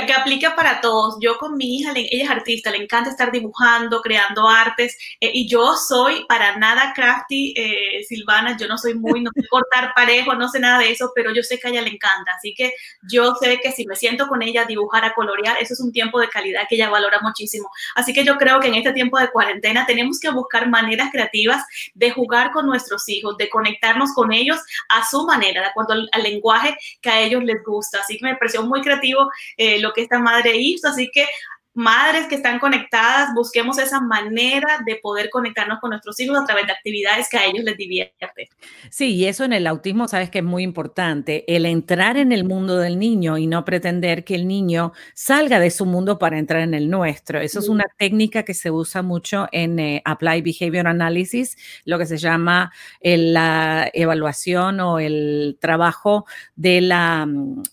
que, 0.06 0.12
aplica 0.12 0.54
para 0.56 0.80
todos. 0.80 1.16
Yo 1.20 1.36
con 1.38 1.56
mi 1.56 1.76
hija, 1.76 1.92
ella 1.94 2.24
es 2.24 2.30
artista, 2.30 2.70
le 2.70 2.78
encanta 2.78 3.10
estar 3.10 3.30
dibujando, 3.30 4.00
creando 4.00 4.48
artes, 4.48 4.96
eh, 5.20 5.30
y 5.32 5.48
yo 5.48 5.74
soy 5.76 6.24
para 6.28 6.56
nada 6.56 6.92
crafty, 6.94 7.54
eh, 7.56 8.04
Silvana, 8.08 8.56
yo 8.56 8.66
no 8.68 8.78
soy 8.78 8.94
muy, 8.94 9.20
no 9.20 9.30
sé 9.34 9.46
cortar 9.50 9.92
parejo, 9.94 10.34
no 10.34 10.48
sé 10.48 10.60
nada 10.60 10.78
de 10.78 10.90
eso, 10.90 11.12
pero 11.14 11.32
yo 11.34 11.42
sé 11.42 11.58
que 11.58 11.68
a 11.68 11.70
ella 11.70 11.82
le 11.82 11.90
encanta, 11.90 12.32
así 12.36 12.54
que 12.54 12.72
yo 13.10 13.34
sé 13.40 13.60
que 13.62 13.72
si 13.72 13.86
me 13.86 13.96
siento 13.96 14.28
con 14.28 14.42
ella 14.42 14.62
a 14.62 14.66
dibujar, 14.66 15.04
a 15.04 15.14
colorear, 15.14 15.56
eso 15.60 15.74
es 15.74 15.80
un 15.80 15.92
tiempo 15.92 16.20
de 16.20 16.28
calidad 16.28 16.62
que 16.68 16.76
ella 16.76 16.90
valora 16.90 17.20
muchísimo. 17.20 17.68
Así 17.94 18.12
que 18.12 18.24
yo 18.24 18.36
creo 18.36 18.60
que 18.60 18.68
en 18.68 18.74
este 18.74 18.92
tiempo 18.92 19.18
de 19.18 19.30
cuarentena 19.30 19.86
tenemos 19.86 20.18
que 20.18 20.30
buscar 20.30 20.68
maneras 20.68 21.10
creativas 21.12 21.64
de 21.94 22.10
jugar 22.10 22.52
con 22.52 22.66
nuestros 22.66 23.08
hijos, 23.08 23.36
de 23.36 23.48
conectarnos 23.48 24.12
con 24.14 24.32
ellos 24.32 24.58
a 24.88 25.06
su 25.08 25.26
manera, 25.26 25.60
de 25.60 25.66
acuerdo 25.68 25.94
al, 25.94 26.22
lenguaje 26.22 26.76
que 27.00 27.10
a 27.10 27.20
ellos 27.20 27.42
les 27.42 27.62
gusta. 27.64 28.00
Así 28.00 28.16
que 28.16 28.24
me 28.24 28.36
pareció 28.36 28.62
muy 28.62 28.80
creativo. 28.80 29.28
Eh, 29.56 29.80
lo 29.82 29.92
que 29.92 30.02
esta 30.02 30.18
madre 30.18 30.56
hizo. 30.56 30.88
Así 30.88 31.10
que 31.12 31.26
madres 31.74 32.26
que 32.26 32.34
están 32.34 32.58
conectadas, 32.58 33.30
busquemos 33.34 33.78
esa 33.78 34.00
manera 34.00 34.80
de 34.84 34.96
poder 34.96 35.30
conectarnos 35.30 35.78
con 35.80 35.90
nuestros 35.90 36.18
hijos 36.20 36.38
a 36.38 36.44
través 36.44 36.66
de 36.66 36.72
actividades 36.72 37.28
que 37.30 37.38
a 37.38 37.46
ellos 37.46 37.64
les 37.64 37.76
divierte. 37.76 38.48
Sí, 38.90 39.14
y 39.14 39.26
eso 39.26 39.44
en 39.44 39.52
el 39.52 39.66
autismo, 39.66 40.06
sabes 40.06 40.30
que 40.30 40.38
es 40.38 40.44
muy 40.44 40.62
importante, 40.62 41.44
el 41.54 41.64
entrar 41.64 42.16
en 42.16 42.32
el 42.32 42.44
mundo 42.44 42.78
del 42.78 42.98
niño 42.98 43.38
y 43.38 43.46
no 43.46 43.64
pretender 43.64 44.24
que 44.24 44.34
el 44.34 44.46
niño 44.46 44.92
salga 45.14 45.58
de 45.58 45.70
su 45.70 45.86
mundo 45.86 46.18
para 46.18 46.38
entrar 46.38 46.62
en 46.62 46.74
el 46.74 46.90
nuestro. 46.90 47.40
Eso 47.40 47.60
es 47.60 47.68
una 47.68 47.84
técnica 47.96 48.42
que 48.42 48.54
se 48.54 48.70
usa 48.70 49.02
mucho 49.02 49.48
en 49.50 49.78
eh, 49.78 50.02
Applied 50.04 50.44
Behavior 50.44 50.86
Analysis, 50.86 51.56
lo 51.84 51.98
que 51.98 52.06
se 52.06 52.18
llama 52.18 52.72
la 53.02 53.90
evaluación 53.94 54.80
o 54.80 54.98
el 54.98 55.56
trabajo 55.60 56.26
de 56.54 56.80
la, 56.80 57.26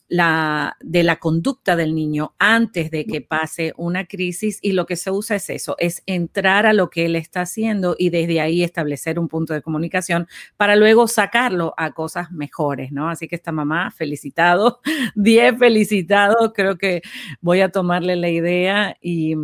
la, 0.08 0.77
de 0.79 1.03
la 1.03 1.18
conducta 1.18 1.75
del 1.75 1.94
niño 1.94 2.34
antes 2.39 2.91
de 2.91 3.06
que 3.06 3.22
pase 3.22 3.74
un 3.77 3.88
una 3.89 4.05
crisis 4.05 4.60
y 4.62 4.72
lo 4.72 4.86
que 4.86 4.96
se 4.96 5.12
usa 5.12 5.36
es 5.36 5.50
eso, 5.50 5.75
es 5.79 6.03
entrar 6.05 6.65
a 6.65 6.74
lo 6.74 6.89
que 6.89 7.05
él 7.05 7.15
está 7.15 7.41
haciendo 7.41 7.96
y 7.98 8.10
desde 8.10 8.39
ahí 8.39 8.63
establecer 8.63 9.19
un 9.19 9.27
punto 9.27 9.53
de 9.53 9.62
comunicación 9.62 10.27
para 10.55 10.75
luego 10.75 11.08
sacarlo 11.08 11.74
a 11.75 11.91
cosas 11.91 12.31
mejores, 12.31 12.91
¿no? 12.91 13.10
Así 13.10 13.27
que 13.27 13.36
esta 13.36 13.51
mamá, 13.51 13.91
felicitado, 13.91 14.79
10 15.15 15.58
felicitados, 15.58 16.51
creo 16.55 16.77
que 16.77 17.01
voy 17.41 17.62
a 17.62 17.69
tomarle 17.69 18.15
la 18.15 18.29
idea 18.29 18.96
y, 19.01 19.36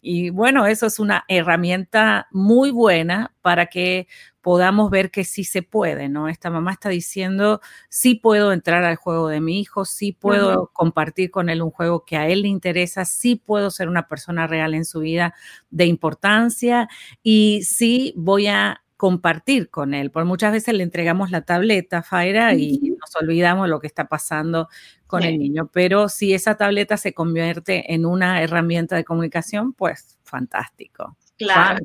y 0.00 0.30
bueno, 0.30 0.66
eso 0.66 0.86
es 0.86 0.98
una 0.98 1.24
herramienta 1.28 2.26
muy 2.32 2.70
buena 2.70 3.32
para 3.42 3.66
que 3.66 4.06
podamos 4.40 4.90
ver 4.90 5.10
que 5.10 5.24
sí 5.24 5.44
se 5.44 5.62
puede, 5.62 6.08
¿no? 6.08 6.28
Esta 6.28 6.50
mamá 6.50 6.72
está 6.72 6.88
diciendo, 6.88 7.60
sí 7.88 8.14
puedo 8.14 8.52
entrar 8.52 8.84
al 8.84 8.96
juego 8.96 9.28
de 9.28 9.40
mi 9.40 9.60
hijo, 9.60 9.84
sí 9.84 10.12
puedo 10.12 10.70
compartir 10.72 11.30
con 11.30 11.48
él 11.50 11.62
un 11.62 11.70
juego 11.70 12.04
que 12.04 12.16
a 12.16 12.28
él 12.28 12.42
le 12.42 12.48
interesa, 12.48 13.04
sí 13.04 13.36
puedo 13.36 13.70
ser 13.70 13.88
una 13.88 14.08
persona 14.08 14.46
real 14.46 14.74
en 14.74 14.84
su 14.84 15.00
vida 15.00 15.34
de 15.70 15.86
importancia 15.86 16.88
y 17.22 17.62
sí 17.64 18.14
voy 18.16 18.46
a 18.46 18.82
compartir 19.00 19.70
con 19.70 19.94
él, 19.94 20.10
porque 20.10 20.26
muchas 20.26 20.52
veces 20.52 20.74
le 20.74 20.82
entregamos 20.82 21.30
la 21.30 21.40
tableta, 21.40 22.02
Faira, 22.02 22.52
y 22.52 22.78
nos 23.00 23.16
olvidamos 23.16 23.66
lo 23.66 23.80
que 23.80 23.86
está 23.86 24.08
pasando 24.08 24.68
con 25.06 25.22
el 25.22 25.38
niño, 25.38 25.70
pero 25.72 26.10
si 26.10 26.34
esa 26.34 26.58
tableta 26.58 26.98
se 26.98 27.14
convierte 27.14 27.94
en 27.94 28.04
una 28.04 28.42
herramienta 28.42 28.96
de 28.96 29.04
comunicación, 29.04 29.72
pues 29.72 30.18
fantástico. 30.22 31.16
Claro, 31.40 31.80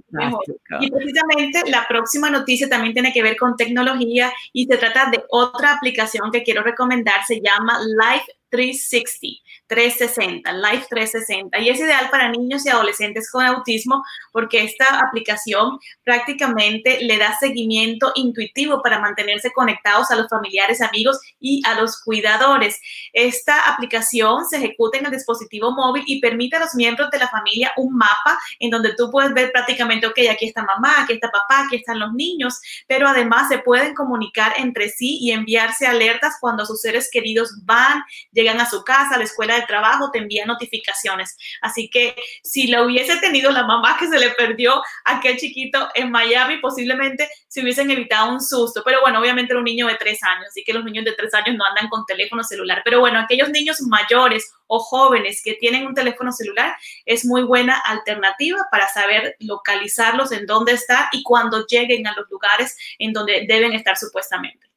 Y 0.81 0.91
precisamente 0.91 1.71
la 1.71 1.87
próxima 1.87 2.29
noticia 2.29 2.67
también 2.67 2.93
tiene 2.93 3.13
que 3.13 3.23
ver 3.23 3.37
con 3.37 3.55
tecnología 3.55 4.33
y 4.51 4.65
se 4.65 4.75
trata 4.75 5.09
de 5.09 5.23
otra 5.29 5.71
aplicación 5.71 6.29
que 6.29 6.43
quiero 6.43 6.61
recomendar, 6.61 7.23
se 7.25 7.39
llama 7.39 7.79
Life 7.79 8.25
360. 8.55 9.45
360, 9.67 10.51
Life 10.53 10.85
360. 10.89 11.59
Y 11.59 11.69
es 11.69 11.79
ideal 11.79 12.09
para 12.11 12.29
niños 12.29 12.65
y 12.65 12.69
adolescentes 12.69 13.29
con 13.31 13.45
autismo 13.45 14.03
porque 14.31 14.63
esta 14.63 14.99
aplicación 14.99 15.79
prácticamente 16.03 16.99
le 17.01 17.17
da 17.17 17.35
seguimiento 17.39 18.11
intuitivo 18.15 18.81
para 18.83 18.99
mantenerse 18.99 19.51
conectados 19.51 20.11
a 20.11 20.15
los 20.15 20.27
familiares, 20.29 20.81
amigos 20.81 21.19
y 21.39 21.61
a 21.65 21.79
los 21.79 22.01
cuidadores. 22.01 22.79
Esta 23.13 23.69
aplicación 23.71 24.45
se 24.45 24.57
ejecuta 24.57 24.97
en 24.99 25.05
el 25.05 25.11
dispositivo 25.11 25.71
móvil 25.71 26.03
y 26.05 26.21
permite 26.21 26.57
a 26.57 26.59
los 26.59 26.75
miembros 26.75 27.09
de 27.09 27.19
la 27.19 27.27
familia 27.27 27.71
un 27.77 27.95
mapa 27.95 28.37
en 28.59 28.69
donde 28.69 28.93
tú 28.95 29.09
puedes 29.09 29.33
ver 29.33 29.51
prácticamente, 29.51 30.07
ok, 30.07 30.19
aquí 30.29 30.45
está 30.45 30.63
mamá, 30.63 31.03
aquí 31.03 31.13
está 31.13 31.31
papá, 31.31 31.65
aquí 31.65 31.77
están 31.77 31.99
los 31.99 32.13
niños, 32.13 32.59
pero 32.87 33.07
además 33.07 33.47
se 33.49 33.59
pueden 33.59 33.95
comunicar 33.95 34.53
entre 34.57 34.89
sí 34.89 35.17
y 35.21 35.31
enviarse 35.31 35.87
alertas 35.87 36.35
cuando 36.39 36.65
sus 36.65 36.81
seres 36.81 37.09
queridos 37.11 37.51
van, 37.63 38.03
llegan 38.31 38.44
a 38.49 38.69
su 38.69 38.83
casa, 38.83 39.15
a 39.15 39.17
la 39.17 39.23
escuela 39.23 39.55
de 39.55 39.65
trabajo, 39.65 40.11
te 40.11 40.19
envía 40.19 40.45
notificaciones. 40.45 41.37
Así 41.61 41.89
que 41.89 42.15
si 42.43 42.67
lo 42.67 42.85
hubiese 42.85 43.17
tenido 43.17 43.51
la 43.51 43.63
mamá 43.63 43.97
que 43.99 44.07
se 44.07 44.19
le 44.19 44.31
perdió 44.31 44.81
a 45.03 45.17
aquel 45.17 45.37
chiquito 45.37 45.89
en 45.95 46.11
Miami, 46.11 46.57
posiblemente 46.57 47.29
se 47.47 47.61
hubiesen 47.61 47.91
evitado 47.91 48.31
un 48.31 48.41
susto. 48.41 48.81
Pero 48.85 49.01
bueno, 49.01 49.19
obviamente 49.19 49.53
era 49.53 49.59
un 49.59 49.65
niño 49.65 49.87
de 49.87 49.95
tres 49.95 50.21
años, 50.23 50.47
así 50.49 50.63
que 50.63 50.73
los 50.73 50.83
niños 50.83 51.05
de 51.05 51.13
tres 51.13 51.33
años 51.33 51.55
no 51.55 51.65
andan 51.65 51.89
con 51.89 52.05
teléfono 52.05 52.43
celular. 52.43 52.81
Pero 52.85 52.99
bueno, 52.99 53.19
aquellos 53.19 53.49
niños 53.49 53.81
mayores 53.81 54.51
o 54.67 54.79
jóvenes 54.79 55.41
que 55.43 55.53
tienen 55.53 55.85
un 55.85 55.93
teléfono 55.93 56.31
celular 56.31 56.75
es 57.05 57.25
muy 57.25 57.43
buena 57.43 57.77
alternativa 57.77 58.67
para 58.71 58.87
saber 58.87 59.35
localizarlos 59.39 60.31
en 60.31 60.45
dónde 60.45 60.73
están 60.73 61.05
y 61.11 61.23
cuando 61.23 61.65
lleguen 61.65 62.07
a 62.07 62.13
los 62.13 62.29
lugares 62.29 62.77
en 62.99 63.13
donde 63.13 63.45
deben 63.47 63.73
estar 63.73 63.97
supuestamente. 63.97 64.74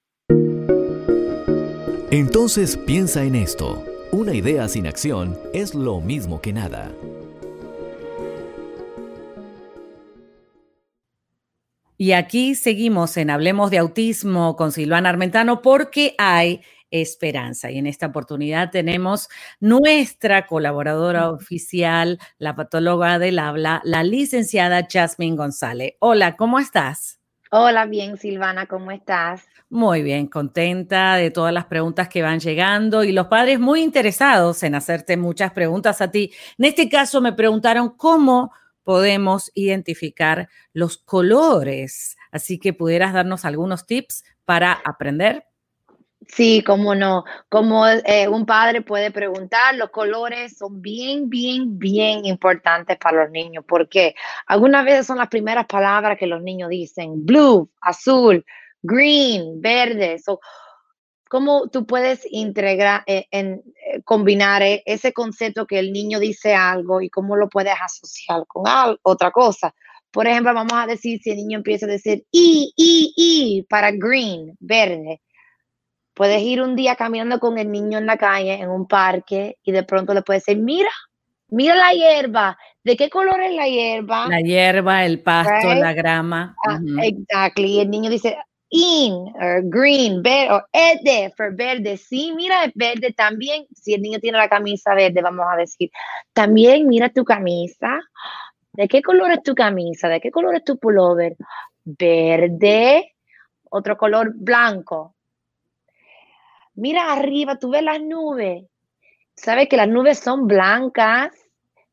Entonces 2.11 2.79
piensa 2.79 3.23
en 3.23 3.35
esto. 3.35 3.85
Una 4.13 4.33
idea 4.33 4.67
sin 4.69 4.87
acción 4.87 5.39
es 5.53 5.75
lo 5.75 6.01
mismo 6.01 6.41
que 6.41 6.55
nada. 6.55 6.91
Y 11.99 12.13
aquí 12.13 12.55
seguimos 12.55 13.19
en 13.19 13.29
Hablemos 13.29 13.71
de 13.71 13.77
Autismo 13.77 14.57
con 14.57 14.73
Silvana 14.73 15.11
Armentano 15.11 15.61
porque 15.61 16.15
hay 16.17 16.63
esperanza. 16.91 17.71
Y 17.71 17.77
en 17.77 17.87
esta 17.87 18.07
oportunidad 18.07 18.71
tenemos 18.71 19.29
nuestra 19.61 20.47
colaboradora 20.47 21.31
oficial, 21.31 22.19
la 22.39 22.57
patóloga 22.57 23.19
del 23.19 23.39
habla, 23.39 23.83
la 23.85 24.03
licenciada 24.03 24.89
Jasmine 24.91 25.37
González. 25.37 25.97
Hola, 25.99 26.37
¿cómo 26.37 26.59
estás? 26.59 27.19
Hola, 27.51 27.87
bien, 27.87 28.19
Silvana, 28.19 28.67
¿cómo 28.67 28.91
estás? 28.91 29.49
Muy 29.71 30.03
bien, 30.03 30.27
contenta 30.27 31.17
de 31.17 31.31
todas 31.31 31.53
las 31.53 31.65
preguntas 31.65 32.09
que 32.09 32.21
van 32.21 32.41
llegando 32.41 33.05
y 33.05 33.13
los 33.13 33.29
padres 33.29 33.59
muy 33.59 33.81
interesados 33.83 34.63
en 34.63 34.75
hacerte 34.75 35.17
muchas 35.17 35.53
preguntas 35.53 36.03
a 36.03 36.11
ti. 36.11 36.31
En 36.59 36.67
este 36.67 36.91
caso 36.91 37.23
me 37.23 37.33
preguntaron 37.33 37.97
cómo 37.97 38.53
podemos 38.83 39.51
identificar 39.55 40.51
los 40.75 40.99
colores, 40.99 42.19
así 42.31 42.59
que 42.59 42.75
pudieras 42.75 43.15
darnos 43.15 43.47
algunos 43.47 43.87
tips 43.87 44.25
para 44.45 44.73
aprender. 44.85 45.48
Sí, 46.29 46.63
cómo 46.65 46.95
no. 46.95 47.25
Como 47.49 47.87
eh, 47.87 48.29
un 48.29 48.45
padre 48.47 48.83
puede 48.83 49.11
preguntar, 49.11 49.75
los 49.75 49.91
colores 49.91 50.57
son 50.59 50.81
bien, 50.83 51.29
bien, 51.31 51.79
bien 51.79 52.27
importantes 52.27 52.99
para 52.99 53.25
los 53.25 53.31
niños, 53.31 53.65
porque 53.67 54.15
algunas 54.47 54.85
veces 54.85 55.07
son 55.07 55.19
las 55.19 55.29
primeras 55.29 55.67
palabras 55.67 56.19
que 56.19 56.27
los 56.27 56.43
niños 56.43 56.69
dicen, 56.69 57.25
blue, 57.25 57.71
azul, 57.81 58.45
green, 58.83 59.61
verde. 59.61 60.19
So, 60.19 60.39
¿Cómo 61.29 61.69
tú 61.69 61.87
puedes 61.87 62.27
integrar, 62.31 63.03
eh, 63.07 63.27
en, 63.31 63.63
eh, 63.87 64.03
combinar 64.03 64.63
ese 64.65 65.13
concepto 65.13 65.67
que 65.67 65.79
el 65.79 65.93
niño 65.93 66.21
dice 66.21 66.55
algo 66.55 67.03
y 67.03 67.11
cómo 67.11 67.37
lo 67.37 67.49
puedes 67.51 67.75
asociar 67.81 68.47
con 68.47 68.65
otra 69.03 69.31
cosa? 69.31 69.75
Por 70.11 70.27
ejemplo, 70.27 70.55
vamos 70.55 70.73
a 70.75 70.87
decir 70.87 71.21
si 71.23 71.31
el 71.31 71.37
niño 71.37 71.59
empieza 71.59 71.85
a 71.85 71.91
decir 71.91 72.25
I, 72.33 72.73
I, 72.77 73.13
I 73.17 73.63
para 73.69 73.91
green, 73.93 74.57
verde. 74.59 75.21
Puedes 76.19 76.43
ir 76.43 76.61
un 76.61 76.75
día 76.75 76.97
caminando 76.97 77.39
con 77.39 77.59
el 77.59 77.71
niño 77.71 77.97
en 77.97 78.07
la 78.07 78.17
calle, 78.17 78.55
en 78.55 78.71
un 78.71 78.89
parque, 78.89 79.57
y 79.63 79.71
de 79.71 79.85
pronto 79.85 80.13
le 80.15 80.23
puedes 80.23 80.45
decir, 80.45 80.61
mira, 80.61 80.91
mira 81.47 81.77
la 81.77 81.93
hierba. 81.93 82.59
¿De 82.83 82.97
qué 82.97 83.09
color 83.09 83.41
es 83.41 83.55
la 83.55 83.69
hierba? 83.69 84.27
La 84.27 84.41
hierba, 84.41 85.05
el 85.05 85.23
pasto, 85.23 85.73
la 85.75 85.93
grama. 85.93 86.57
Ah, 86.67 86.81
exactly. 87.05 87.77
Y 87.77 87.81
el 87.83 87.91
niño 87.91 88.11
dice, 88.11 88.37
in, 88.71 89.15
or 89.41 89.61
green, 89.63 90.21
verde, 90.21 90.55
o 90.55 90.63
ede, 90.73 91.33
for 91.37 91.55
verde. 91.55 91.97
Sí, 91.97 92.33
mira, 92.35 92.65
es 92.65 92.73
verde 92.75 93.13
también. 93.13 93.69
Si 93.73 93.95
el 93.95 94.03
niño 94.03 94.19
tiene 94.19 94.39
la 94.39 94.49
camisa 94.49 94.97
verde, 94.97 95.23
vamos 95.23 95.47
a 95.49 95.55
decir, 95.55 95.89
también 96.33 96.89
mira 96.89 97.11
tu 97.11 97.25
camisa. 97.25 98.01
¿De 98.73 98.89
qué 98.89 99.03
color 99.03 99.31
es 99.31 99.45
tu 99.45 99.55
camisa? 99.55 100.09
¿De 100.09 100.21
qué 100.21 100.33
color 100.33 100.57
es 100.57 100.65
tu 100.65 100.77
pullover? 100.79 101.37
Verde. 101.85 103.15
Otro 103.71 103.97
color 103.97 104.33
blanco. 104.35 105.15
Mira 106.79 107.13
arriba, 107.13 107.59
tú 107.59 107.71
ves 107.71 107.83
las 107.83 108.01
nubes. 108.01 108.65
¿Sabes 109.35 109.69
que 109.69 109.77
las 109.77 109.89
nubes 109.89 110.21
son 110.21 110.47
blancas? 110.47 111.33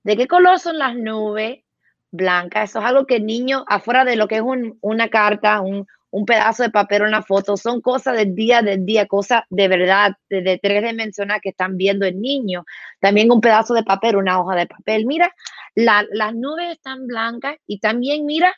¿De 0.04 0.16
qué 0.16 0.28
color 0.28 0.60
son 0.60 0.78
las 0.78 0.96
nubes? 0.96 1.64
Blancas. 2.12 2.70
Eso 2.70 2.80
es 2.80 2.86
algo 2.86 3.08
que 3.08 3.16
el 3.16 3.26
niño, 3.26 3.66
afuera 3.68 4.06
de 4.06 4.16
lo 4.16 4.28
que 4.28 4.36
es 4.36 4.44
una 4.82 5.10
carta, 5.10 5.62
un, 5.62 5.88
pedazo 6.28 6.62
de 6.62 6.70
papel 6.70 7.02
una 7.02 7.24
foto, 7.24 7.58
son 7.58 7.82
cosas 7.82 8.16
del 8.16 8.36
día 8.36 8.62
del 8.62 8.86
día, 8.86 9.08
cosas 9.08 9.42
de 9.50 9.68
verdad, 9.68 10.14
de, 10.30 10.60
tres 10.62 10.84
dimensiones 10.84 11.40
que 11.42 11.50
están 11.50 11.78
viendo 11.78 12.06
el 12.06 12.22
niño. 12.22 12.64
También 13.00 13.32
un 13.32 13.42
pedazo 13.42 13.74
de 13.74 13.84
papel, 13.84 14.18
una 14.18 14.40
hoja 14.40 14.56
de 14.56 14.68
papel. 14.68 15.08
Mira, 15.08 15.34
las 15.74 16.36
nubes 16.36 16.74
están 16.74 17.08
blancas 17.08 17.56
y 17.66 17.80
también 17.80 18.28
mira, 18.28 18.54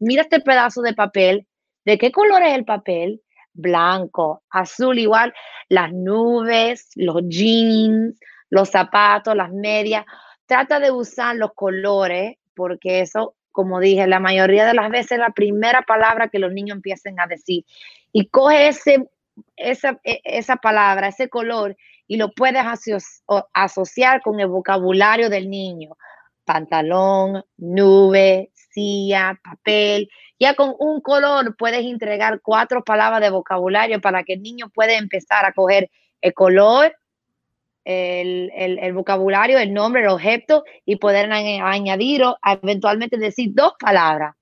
mira 0.00 0.22
este 0.22 0.40
pedazo 0.40 0.82
de 0.82 0.94
papel. 0.94 1.46
¿De 1.84 1.98
qué 1.98 2.10
color 2.10 2.42
es 2.42 2.54
el 2.54 2.64
papel? 2.64 3.21
Blanco, 3.54 4.42
azul 4.50 4.98
igual, 4.98 5.32
las 5.68 5.92
nubes, 5.92 6.90
los 6.96 7.22
jeans, 7.28 8.18
los 8.50 8.70
zapatos, 8.70 9.34
las 9.34 9.50
medias. 9.52 10.04
Trata 10.46 10.80
de 10.80 10.90
usar 10.90 11.36
los 11.36 11.52
colores 11.54 12.36
porque 12.54 13.00
eso, 13.00 13.34
como 13.50 13.80
dije, 13.80 14.06
la 14.06 14.20
mayoría 14.20 14.66
de 14.66 14.74
las 14.74 14.90
veces 14.90 15.12
es 15.12 15.18
la 15.18 15.30
primera 15.30 15.82
palabra 15.82 16.28
que 16.28 16.38
los 16.38 16.52
niños 16.52 16.76
empiecen 16.76 17.18
a 17.20 17.26
decir. 17.26 17.64
Y 18.12 18.28
coge 18.28 18.68
ese, 18.68 19.08
esa, 19.56 19.98
e, 20.04 20.20
esa 20.24 20.56
palabra, 20.56 21.08
ese 21.08 21.28
color 21.28 21.76
y 22.06 22.16
lo 22.16 22.30
puedes 22.32 22.62
asociar 23.54 24.20
con 24.20 24.38
el 24.38 24.48
vocabulario 24.48 25.30
del 25.30 25.48
niño. 25.48 25.96
Pantalón, 26.44 27.44
nube, 27.56 28.50
papel, 29.42 30.08
ya 30.38 30.54
con 30.54 30.74
un 30.78 31.00
color 31.00 31.56
puedes 31.56 31.84
entregar 31.84 32.40
cuatro 32.42 32.82
palabras 32.82 33.20
de 33.20 33.30
vocabulario 33.30 34.00
para 34.00 34.24
que 34.24 34.34
el 34.34 34.42
niño 34.42 34.70
pueda 34.70 34.94
empezar 34.94 35.44
a 35.44 35.52
coger 35.52 35.90
el 36.20 36.34
color, 36.34 36.94
el, 37.84 38.92
vocabulario, 38.92 39.58
el 39.58 39.72
nombre, 39.72 40.02
el 40.02 40.08
objeto 40.08 40.64
y 40.84 40.96
poder 40.96 41.30
añadir 41.32 42.22
o 42.24 42.38
eventualmente 42.44 43.16
decir 43.16 43.50
dos 43.52 43.72
palabras. 43.78 44.34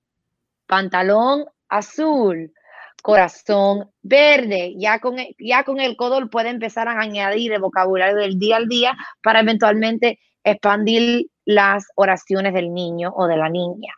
Pantalón 0.67 1.45
azul, 1.69 2.53
corazón 3.01 3.89
verde. 4.01 4.75
Ya 4.77 4.99
con, 4.99 5.17
ya 5.39 5.63
con 5.63 5.79
el 5.79 5.95
color 5.95 6.29
puede 6.29 6.49
empezar 6.49 6.87
a 6.87 6.99
añadir 6.99 7.53
el 7.53 7.61
vocabulario 7.61 8.15
del 8.15 8.39
día 8.39 8.57
al 8.57 8.67
día 8.67 8.97
para 9.23 9.41
eventualmente 9.41 10.19
expandir 10.43 11.27
las 11.45 11.87
oraciones 11.95 12.53
del 12.53 12.73
niño 12.73 13.11
o 13.15 13.27
de 13.27 13.37
la 13.37 13.49
niña. 13.49 13.93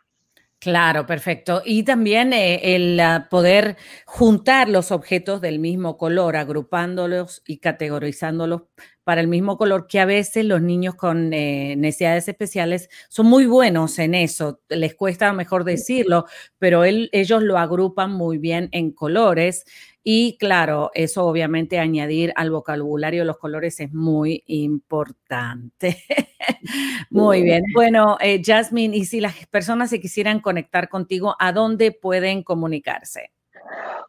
Claro, 0.64 1.04
perfecto. 1.04 1.60
Y 1.62 1.82
también 1.82 2.32
eh, 2.32 2.74
el 2.74 2.98
ah, 2.98 3.26
poder 3.30 3.76
juntar 4.06 4.70
los 4.70 4.92
objetos 4.92 5.42
del 5.42 5.58
mismo 5.58 5.98
color, 5.98 6.36
agrupándolos 6.36 7.42
y 7.46 7.58
categorizándolos 7.58 8.62
para 9.04 9.20
el 9.20 9.28
mismo 9.28 9.58
color, 9.58 9.86
que 9.86 10.00
a 10.00 10.06
veces 10.06 10.46
los 10.46 10.62
niños 10.62 10.94
con 10.94 11.34
eh, 11.34 11.74
necesidades 11.76 12.28
especiales 12.28 12.88
son 13.10 13.26
muy 13.26 13.44
buenos 13.44 13.98
en 13.98 14.14
eso. 14.14 14.62
Les 14.70 14.94
cuesta 14.94 15.34
mejor 15.34 15.64
decirlo, 15.64 16.24
pero 16.58 16.84
ellos 16.84 17.42
lo 17.42 17.58
agrupan 17.58 18.10
muy 18.12 18.38
bien 18.38 18.70
en 18.72 18.90
colores 18.90 19.66
y 20.06 20.36
claro, 20.36 20.90
eso 20.92 21.24
obviamente 21.24 21.78
añadir 21.78 22.34
al 22.36 22.50
vocabulario 22.50 23.24
los 23.24 23.38
colores 23.38 23.80
es 23.80 23.90
muy 23.90 24.44
importante. 24.46 26.04
muy 27.10 27.42
bien. 27.42 27.64
Bueno, 27.72 28.18
eh, 28.20 28.42
Jasmine, 28.44 28.94
y 28.94 29.06
si 29.06 29.22
las 29.22 29.46
personas 29.46 29.88
se 29.88 30.02
quisieran 30.02 30.40
conectar 30.40 30.90
contigo, 30.90 31.34
¿a 31.38 31.52
dónde 31.52 31.90
pueden 31.90 32.42
comunicarse? 32.42 33.32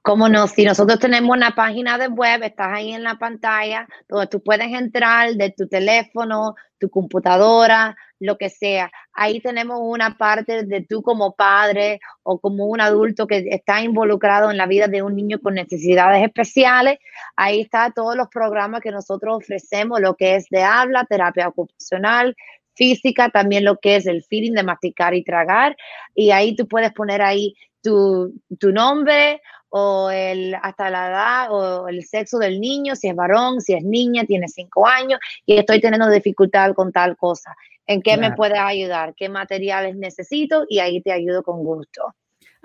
Cómo 0.01 0.27
no, 0.27 0.47
si 0.47 0.65
nosotros 0.65 0.99
tenemos 0.99 1.36
una 1.36 1.55
página 1.55 1.97
de 1.97 2.10
web, 2.10 2.43
estás 2.43 2.73
ahí 2.73 2.91
en 2.91 3.01
la 3.01 3.15
pantalla, 3.15 3.88
donde 4.10 4.27
tú 4.27 4.43
puedes 4.43 4.67
entrar 4.73 5.34
de 5.34 5.51
tu 5.51 5.65
teléfono, 5.67 6.55
tu 6.77 6.89
computadora, 6.89 7.95
lo 8.19 8.38
que 8.38 8.49
sea. 8.49 8.91
Ahí 9.13 9.41
tenemos 9.41 9.80
una 9.82 10.17
parte 10.17 10.63
de 10.63 10.82
tú 10.82 11.01
como 11.01 11.36
padre 11.36 11.99
o 12.23 12.39
como 12.39 12.65
un 12.65 12.82
adulto 12.82 13.28
que 13.28 13.45
está 13.49 13.82
involucrado 13.82 14.51
en 14.51 14.58
la 14.58 14.65
vida 14.65 14.88
de 14.88 15.01
un 15.01 15.15
niño 15.15 15.39
con 15.41 15.56
necesidades 15.56 16.23
especiales. 16.23 16.99
Ahí 17.36 17.62
está 17.62 17.91
todos 17.91 18.15
los 18.15 18.28
programas 18.30 18.82
que 18.82 18.91
nosotros 18.91 19.38
ofrecemos, 19.38 19.99
lo 19.99 20.15
que 20.15 20.36
es 20.36 20.47
de 20.49 20.63
habla, 20.63 21.06
terapia 21.06 21.47
ocupacional, 21.47 22.36
física, 22.75 23.30
también 23.30 23.63
lo 23.63 23.78
que 23.78 23.97
es 23.97 24.06
el 24.06 24.23
feeding 24.23 24.54
de 24.54 24.63
masticar 24.63 25.13
y 25.13 25.23
tragar. 25.23 25.75
Y 26.13 26.32
ahí 26.32 26.56
tú 26.56 26.67
puedes 26.67 26.93
poner 26.93 27.21
ahí 27.21 27.56
tu, 27.82 28.34
tu 28.60 28.71
nombre 28.71 29.41
o 29.69 30.10
el, 30.10 30.56
hasta 30.62 30.89
la 30.89 31.10
edad 31.10 31.47
o 31.51 31.88
el 31.89 32.04
sexo 32.06 32.38
del 32.38 32.62
niño, 32.62 32.95
si 32.95 33.10
es 33.10 33.15
varón, 33.15 33.60
si 33.60 33.73
es 33.73 33.84
niña, 33.84 34.23
tiene 34.23 34.47
cinco 34.47 34.88
años 34.88 35.19
y 35.45 35.58
estoy 35.58 35.82
teniendo 35.82 36.10
dificultad 36.10 36.73
con 36.73 36.91
tal 36.93 37.17
cosa. 37.17 37.54
¿En 37.88 38.02
qué 38.02 38.17
me 38.17 38.34
puedes 38.34 38.60
ayudar? 38.60 39.13
¿Qué 39.15 39.30
materiales 39.30 39.95
necesito? 39.95 40.65
Y 40.69 40.80
ahí 40.80 41.02
te 41.02 41.12
ayudo 41.12 41.43
con 41.43 41.63
gusto. 41.63 42.15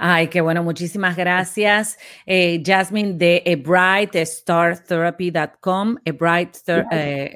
Ay, 0.03 0.29
qué 0.29 0.41
bueno, 0.41 0.63
muchísimas 0.63 1.15
gracias. 1.15 1.99
Eh, 2.25 2.63
Jasmine 2.65 3.19
de 3.19 3.63
brightstartherapy.com, 3.63 5.97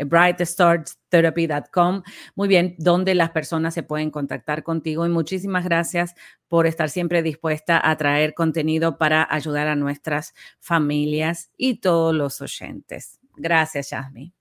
brightstartherapy.com. 0.06 2.02
Muy 2.34 2.48
bien, 2.48 2.74
donde 2.78 3.14
las 3.14 3.32
personas 3.32 3.74
se 3.74 3.82
pueden 3.82 4.10
contactar 4.10 4.62
contigo 4.62 5.04
y 5.04 5.10
muchísimas 5.10 5.64
gracias 5.64 6.14
por 6.48 6.66
estar 6.66 6.88
siempre 6.88 7.22
dispuesta 7.22 7.78
a 7.86 7.98
traer 7.98 8.32
contenido 8.32 8.96
para 8.96 9.28
ayudar 9.30 9.68
a 9.68 9.76
nuestras 9.76 10.32
familias 10.58 11.50
y 11.58 11.80
todos 11.80 12.14
los 12.14 12.40
oyentes. 12.40 13.20
Gracias, 13.36 13.90
Jasmine. 13.90 14.32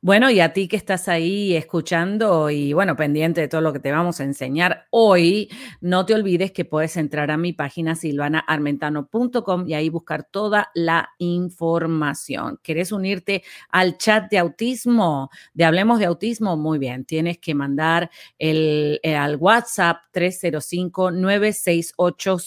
Bueno, 0.00 0.30
y 0.30 0.38
a 0.38 0.52
ti 0.52 0.68
que 0.68 0.76
estás 0.76 1.08
ahí 1.08 1.56
escuchando 1.56 2.50
y 2.50 2.72
bueno, 2.72 2.94
pendiente 2.94 3.40
de 3.40 3.48
todo 3.48 3.60
lo 3.60 3.72
que 3.72 3.80
te 3.80 3.90
vamos 3.90 4.20
a 4.20 4.24
enseñar 4.24 4.86
hoy, 4.90 5.50
no 5.80 6.06
te 6.06 6.14
olvides 6.14 6.52
que 6.52 6.64
puedes 6.64 6.96
entrar 6.96 7.32
a 7.32 7.36
mi 7.36 7.52
página 7.52 7.96
silvanaarmentano.com 7.96 9.66
y 9.66 9.74
ahí 9.74 9.88
buscar 9.88 10.22
toda 10.30 10.70
la 10.74 11.08
información. 11.18 12.60
¿Quieres 12.62 12.92
unirte 12.92 13.42
al 13.70 13.98
chat 13.98 14.30
de 14.30 14.38
autismo? 14.38 15.30
De 15.52 15.64
Hablemos 15.64 15.98
de 15.98 16.06
Autismo, 16.06 16.56
muy 16.56 16.78
bien, 16.78 17.04
tienes 17.04 17.38
que 17.38 17.56
mandar 17.56 18.08
el, 18.38 19.00
eh, 19.02 19.16
al 19.16 19.34
WhatsApp 19.34 19.96
305 20.12 21.10
968 21.10 22.38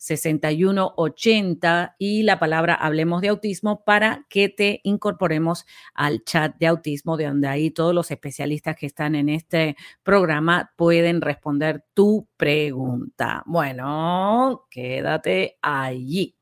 6180 0.00 1.00
305-968-6180 1.00 1.94
y 1.98 2.22
la 2.22 2.38
palabra 2.38 2.74
Hablemos 2.74 3.20
de 3.20 3.28
Autismo 3.28 3.84
para 3.84 4.26
que 4.28 4.48
te 4.48 4.80
incorporemos 4.84 5.66
al 5.94 6.24
chat 6.24 6.56
de 6.58 6.66
autismo, 6.66 7.16
de 7.16 7.26
donde 7.26 7.48
ahí 7.48 7.70
todos 7.70 7.94
los 7.94 8.10
especialistas 8.10 8.76
que 8.76 8.86
están 8.86 9.14
en 9.14 9.28
este 9.28 9.76
programa 10.02 10.72
pueden 10.76 11.20
responder 11.20 11.84
tu 11.94 12.28
pregunta. 12.36 13.42
Bueno, 13.46 14.66
quédate 14.70 15.58
allí. 15.62 16.36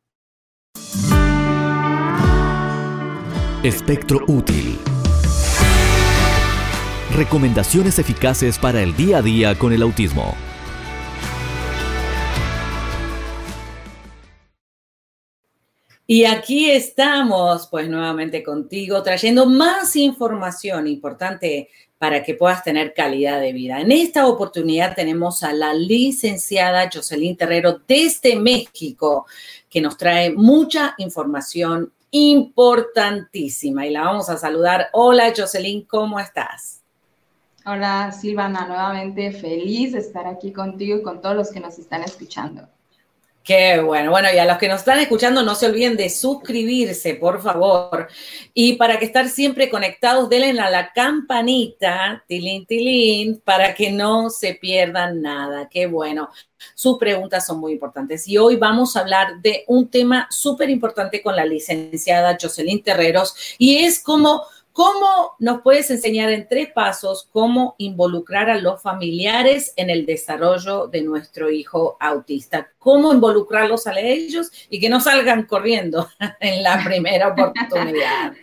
Espectro 3.62 4.20
útil. 4.28 4.78
Recomendaciones 7.16 7.98
eficaces 7.98 8.58
para 8.58 8.82
el 8.82 8.94
día 8.94 9.18
a 9.18 9.22
día 9.22 9.58
con 9.58 9.72
el 9.72 9.82
autismo. 9.82 10.36
Y 16.10 16.24
aquí 16.24 16.70
estamos, 16.70 17.66
pues 17.66 17.86
nuevamente 17.86 18.42
contigo, 18.42 19.02
trayendo 19.02 19.44
más 19.44 19.94
información 19.94 20.86
importante 20.86 21.68
para 21.98 22.22
que 22.22 22.32
puedas 22.32 22.64
tener 22.64 22.94
calidad 22.94 23.42
de 23.42 23.52
vida. 23.52 23.78
En 23.82 23.92
esta 23.92 24.26
oportunidad 24.26 24.94
tenemos 24.94 25.42
a 25.42 25.52
la 25.52 25.74
licenciada 25.74 26.88
Jocelyn 26.90 27.36
Terrero 27.36 27.82
desde 27.86 28.36
México, 28.36 29.26
que 29.68 29.82
nos 29.82 29.98
trae 29.98 30.30
mucha 30.30 30.94
información 30.96 31.92
importantísima 32.10 33.86
y 33.86 33.90
la 33.90 34.04
vamos 34.04 34.30
a 34.30 34.38
saludar. 34.38 34.88
Hola 34.94 35.34
Jocelyn, 35.36 35.82
¿cómo 35.82 36.18
estás? 36.18 36.80
Hola 37.66 38.12
Silvana, 38.12 38.66
nuevamente 38.66 39.30
feliz 39.30 39.92
de 39.92 39.98
estar 39.98 40.26
aquí 40.26 40.54
contigo 40.54 40.96
y 40.96 41.02
con 41.02 41.20
todos 41.20 41.36
los 41.36 41.50
que 41.50 41.60
nos 41.60 41.78
están 41.78 42.02
escuchando. 42.02 42.66
Qué 43.48 43.80
bueno. 43.80 44.10
Bueno, 44.10 44.28
y 44.30 44.36
a 44.36 44.44
los 44.44 44.58
que 44.58 44.68
nos 44.68 44.80
están 44.80 44.98
escuchando, 44.98 45.42
no 45.42 45.54
se 45.54 45.64
olviden 45.64 45.96
de 45.96 46.10
suscribirse, 46.10 47.14
por 47.14 47.40
favor. 47.40 48.06
Y 48.52 48.74
para 48.74 48.98
que 48.98 49.06
estar 49.06 49.26
siempre 49.30 49.70
conectados, 49.70 50.28
denle 50.28 50.60
a 50.60 50.68
la 50.68 50.92
campanita, 50.92 52.22
tilín, 52.28 52.66
tilín, 52.66 53.40
para 53.42 53.74
que 53.74 53.90
no 53.90 54.28
se 54.28 54.52
pierdan 54.52 55.22
nada. 55.22 55.66
Qué 55.70 55.86
bueno. 55.86 56.28
Sus 56.74 56.98
preguntas 56.98 57.46
son 57.46 57.58
muy 57.58 57.72
importantes. 57.72 58.28
Y 58.28 58.36
hoy 58.36 58.56
vamos 58.56 58.96
a 58.96 59.00
hablar 59.00 59.40
de 59.40 59.64
un 59.66 59.88
tema 59.88 60.26
súper 60.28 60.68
importante 60.68 61.22
con 61.22 61.34
la 61.34 61.46
licenciada 61.46 62.36
Jocelyn 62.38 62.82
Terreros, 62.82 63.34
y 63.56 63.78
es 63.78 64.02
como 64.02 64.42
¿Cómo 64.78 65.34
nos 65.40 65.62
puedes 65.62 65.90
enseñar 65.90 66.30
en 66.30 66.46
tres 66.46 66.70
pasos 66.70 67.28
cómo 67.32 67.74
involucrar 67.78 68.48
a 68.48 68.60
los 68.60 68.80
familiares 68.80 69.72
en 69.74 69.90
el 69.90 70.06
desarrollo 70.06 70.86
de 70.86 71.02
nuestro 71.02 71.50
hijo 71.50 71.96
autista? 71.98 72.68
¿Cómo 72.78 73.12
involucrarlos 73.12 73.88
a 73.88 73.98
ellos 73.98 74.52
y 74.70 74.78
que 74.78 74.88
no 74.88 75.00
salgan 75.00 75.46
corriendo 75.46 76.08
en 76.38 76.62
la 76.62 76.80
primera 76.84 77.26
oportunidad? 77.26 78.34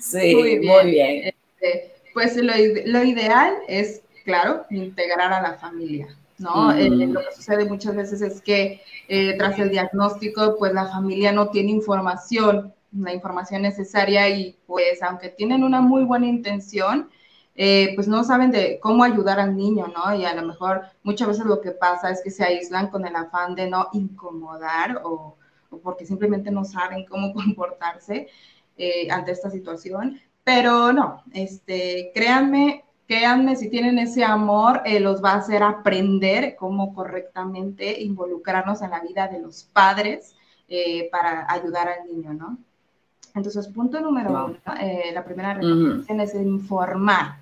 Sí, 0.00 0.34
muy 0.34 0.92
bien. 0.92 1.34
Este, 1.60 1.92
pues 2.14 2.38
lo, 2.38 3.04
ideal 3.04 3.52
es, 3.68 4.00
claro, 4.24 4.64
integrar 4.70 5.30
a 5.30 5.42
la 5.42 5.58
familia. 5.58 6.08
¿no? 6.38 6.72
Eh, 6.72 6.88
lo 6.88 7.20
que 7.20 7.34
sucede 7.36 7.66
muchas 7.66 7.94
veces 7.94 8.22
es 8.22 8.40
que 8.40 8.80
eh, 9.08 9.34
tras 9.36 9.58
el 9.58 9.68
diagnóstico, 9.68 10.56
pues 10.58 10.72
la 10.72 10.86
familia 10.86 11.32
no 11.32 11.50
tiene 11.50 11.72
información 11.72 12.72
la 12.98 13.12
información 13.14 13.62
necesaria 13.62 14.28
y 14.28 14.56
pues 14.66 15.02
aunque 15.02 15.28
tienen 15.30 15.62
una 15.64 15.80
muy 15.80 16.04
buena 16.04 16.26
intención, 16.26 17.10
eh, 17.58 17.92
pues 17.94 18.06
no 18.06 18.22
saben 18.22 18.50
de 18.50 18.78
cómo 18.80 19.02
ayudar 19.02 19.40
al 19.40 19.56
niño, 19.56 19.86
¿no? 19.88 20.14
Y 20.14 20.26
a 20.26 20.34
lo 20.34 20.42
mejor 20.46 20.82
muchas 21.02 21.28
veces 21.28 21.46
lo 21.46 21.62
que 21.62 21.70
pasa 21.70 22.10
es 22.10 22.22
que 22.22 22.30
se 22.30 22.44
aíslan 22.44 22.88
con 22.88 23.06
el 23.06 23.16
afán 23.16 23.54
de 23.54 23.68
no 23.70 23.88
incomodar 23.92 25.00
o, 25.04 25.36
porque 25.82 26.04
simplemente 26.04 26.50
no 26.50 26.64
saben 26.64 27.06
cómo 27.06 27.32
comportarse 27.34 28.28
eh, 28.76 29.10
ante 29.10 29.32
esta 29.32 29.50
situación. 29.50 30.20
Pero 30.44 30.92
no, 30.92 31.22
este, 31.32 32.12
créanme, 32.14 32.84
créanme, 33.08 33.56
si 33.56 33.70
tienen 33.70 33.98
ese 33.98 34.22
amor, 34.22 34.82
eh, 34.84 35.00
los 35.00 35.24
va 35.24 35.32
a 35.32 35.38
hacer 35.38 35.62
aprender 35.62 36.56
cómo 36.56 36.94
correctamente 36.94 38.02
involucrarnos 38.02 38.82
en 38.82 38.90
la 38.90 39.00
vida 39.00 39.28
de 39.28 39.40
los 39.40 39.64
padres 39.64 40.36
para 41.12 41.46
ayudar 41.48 41.88
al 41.88 42.06
niño, 42.08 42.34
¿no? 42.34 42.58
Entonces, 43.36 43.68
punto 43.68 44.00
número 44.00 44.30
uno, 44.30 44.56
eh, 44.80 45.10
la 45.12 45.22
primera 45.22 45.52
recomendación 45.52 46.20
es 46.20 46.34
informar. 46.34 47.36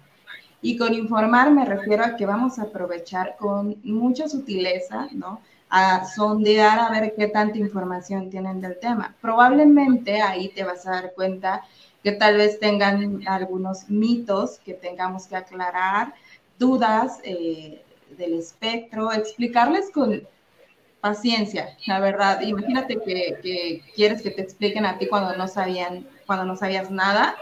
Y 0.61 0.77
con 0.77 0.93
informar 0.93 1.53
me 1.53 1.65
refiero 1.65 2.05
a 2.05 2.17
que 2.17 2.27
vamos 2.27 2.59
a 2.59 2.63
aprovechar 2.63 3.37
con 3.39 3.77
mucha 3.85 4.29
sutileza, 4.29 5.09
¿no? 5.13 5.41
A 5.71 6.05
sondear 6.05 6.81
a 6.81 6.91
ver 6.91 7.15
qué 7.17 7.29
tanta 7.29 7.59
información 7.59 8.29
tienen 8.29 8.61
del 8.61 8.79
tema. 8.81 9.15
Probablemente 9.21 10.21
ahí 10.21 10.49
te 10.49 10.65
vas 10.65 10.85
a 10.87 10.93
dar 10.93 11.13
cuenta 11.15 11.63
que 12.03 12.13
tal 12.13 12.39
vez 12.39 12.59
tengan 12.59 13.23
algunos 13.29 13.89
mitos 13.89 14.59
que 14.65 14.75
tengamos 14.75 15.27
que 15.29 15.37
aclarar, 15.37 16.13
dudas 16.59 17.21
eh, 17.23 17.83
del 18.19 18.35
espectro, 18.35 19.13
explicarles 19.13 19.91
con 19.93 20.23
paciencia, 21.05 21.77
la 21.87 22.01
verdad. 22.01 22.41
Imagínate 22.41 22.97
que, 23.05 23.83
quieres 23.95 24.23
que 24.23 24.31
te 24.31 24.41
expliquen 24.41 24.87
a 24.87 24.97
ti 24.97 25.07
cuando 25.07 25.37
no 25.37 25.47
sabían, 25.49 26.09
cuando 26.25 26.47
no 26.47 26.57
sabías 26.57 26.91
nada, 26.91 27.37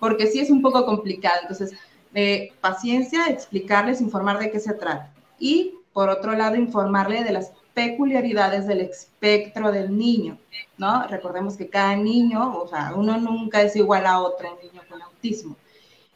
porque 0.00 0.28
sí 0.28 0.40
es 0.40 0.48
un 0.48 0.62
poco 0.62 0.86
complicado. 0.86 1.36
Entonces, 1.42 1.72
eh, 2.14 2.54
paciencia, 2.62 3.26
explicarles, 3.28 4.00
informar 4.00 4.38
de 4.38 4.50
qué 4.50 4.58
se 4.58 4.72
trata. 4.72 5.12
Y 5.38 5.74
por 5.92 6.08
otro 6.08 6.32
lado, 6.32 6.56
informarle 6.56 7.22
de 7.22 7.32
las 7.32 7.52
peculiaridades 7.74 8.66
del 8.66 8.80
espectro 8.80 9.70
del 9.70 9.94
niño, 9.94 10.38
¿no? 10.78 11.06
Recordemos 11.06 11.58
que 11.58 11.68
cada 11.68 11.94
niño, 11.96 12.62
o 12.62 12.66
sea, 12.66 12.94
uno 12.96 13.18
nunca 13.18 13.60
es 13.60 13.76
igual 13.76 14.06
a 14.06 14.20
otro 14.22 14.58
niño 14.62 14.80
con 14.88 15.02
autismo. 15.02 15.56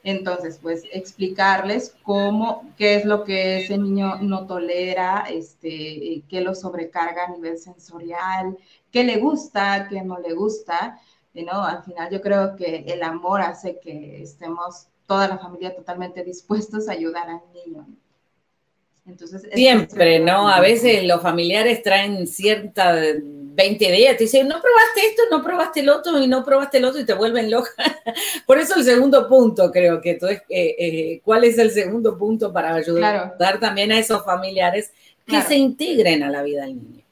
Entonces, 0.06 0.60
pues 0.62 0.84
explicarles 0.92 1.96
cómo, 2.04 2.72
qué 2.78 2.94
es 2.94 3.04
lo 3.04 3.24
que 3.24 3.64
ese 3.64 3.76
niño 3.76 4.18
no 4.22 4.46
tolera, 4.46 5.24
este, 5.28 6.22
qué 6.28 6.40
lo 6.42 6.54
sobrecarga 6.54 7.24
a 7.24 7.30
nivel 7.30 7.58
sensorial, 7.58 8.56
qué 8.92 9.02
le 9.02 9.16
gusta, 9.16 9.88
qué 9.90 10.02
no 10.02 10.20
le 10.20 10.32
gusta. 10.32 11.00
¿no? 11.34 11.64
Al 11.64 11.82
final 11.82 12.08
yo 12.08 12.20
creo 12.20 12.54
que 12.54 12.84
el 12.86 13.02
amor 13.02 13.40
hace 13.40 13.80
que 13.80 14.22
estemos 14.22 14.86
toda 15.08 15.26
la 15.26 15.38
familia 15.38 15.74
totalmente 15.74 16.22
dispuestos 16.22 16.88
a 16.88 16.92
ayudar 16.92 17.28
al 17.28 17.40
niño. 17.52 17.84
Entonces, 19.08 19.42
Siempre, 19.52 20.20
¿no? 20.20 20.48
A 20.48 20.60
veces 20.60 21.02
los 21.02 21.20
familiares 21.20 21.82
traen 21.82 22.28
cierta 22.28 22.94
20 23.56 23.90
días, 23.90 24.16
te 24.18 24.24
dicen, 24.24 24.46
no 24.46 24.60
probaste 24.60 25.06
esto, 25.08 25.22
no 25.30 25.42
probaste 25.42 25.80
el 25.80 25.88
otro 25.88 26.22
y 26.22 26.28
no 26.28 26.44
probaste 26.44 26.76
el 26.76 26.84
otro 26.84 27.00
y 27.00 27.06
te 27.06 27.14
vuelven 27.14 27.50
loca. 27.50 27.70
Por 28.46 28.58
eso 28.58 28.74
el 28.76 28.84
segundo 28.84 29.26
punto, 29.26 29.72
creo 29.72 30.00
que 30.00 30.14
tú 30.14 30.26
es, 30.26 30.42
eh, 30.50 30.76
eh, 30.78 31.20
¿cuál 31.24 31.44
es 31.44 31.56
el 31.56 31.70
segundo 31.70 32.18
punto 32.18 32.52
para 32.52 32.74
ayudar 32.74 33.58
también 33.58 33.92
a 33.92 33.98
esos 33.98 34.22
familiares 34.24 34.92
que 35.26 35.40
se 35.40 35.56
integren 35.56 36.22
a 36.22 36.30
la 36.30 36.42
vida 36.42 36.66
del 36.66 36.76
niño? 36.76 37.02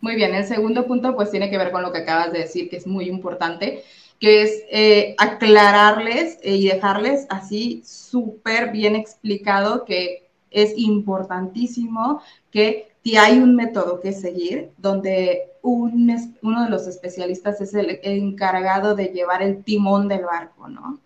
Muy 0.00 0.14
bien, 0.14 0.34
el 0.34 0.46
segundo 0.46 0.86
punto 0.86 1.16
pues 1.16 1.30
tiene 1.30 1.50
que 1.50 1.58
ver 1.58 1.72
con 1.72 1.82
lo 1.82 1.90
que 1.90 1.98
acabas 1.98 2.32
de 2.32 2.40
decir, 2.40 2.68
que 2.68 2.76
es 2.76 2.86
muy 2.86 3.08
importante, 3.08 3.82
que 4.20 4.42
es 4.42 4.62
eh, 4.70 5.14
aclararles 5.16 6.38
y 6.42 6.68
dejarles 6.68 7.26
así 7.30 7.82
súper 7.84 8.72
bien 8.72 8.94
explicado 8.94 9.86
que 9.86 10.28
es 10.50 10.76
importantísimo 10.76 12.22
que 12.50 12.87
hay 13.16 13.38
un 13.38 13.56
método 13.56 14.00
que 14.00 14.12
seguir 14.12 14.70
donde 14.76 15.52
uno 15.62 16.64
de 16.64 16.70
los 16.70 16.86
especialistas 16.86 17.60
es 17.60 17.74
el 17.74 18.00
encargado 18.02 18.94
de 18.94 19.06
llevar 19.06 19.42
el 19.42 19.64
timón 19.64 20.08
del 20.08 20.24
barco, 20.24 20.68
¿no? 20.68 21.00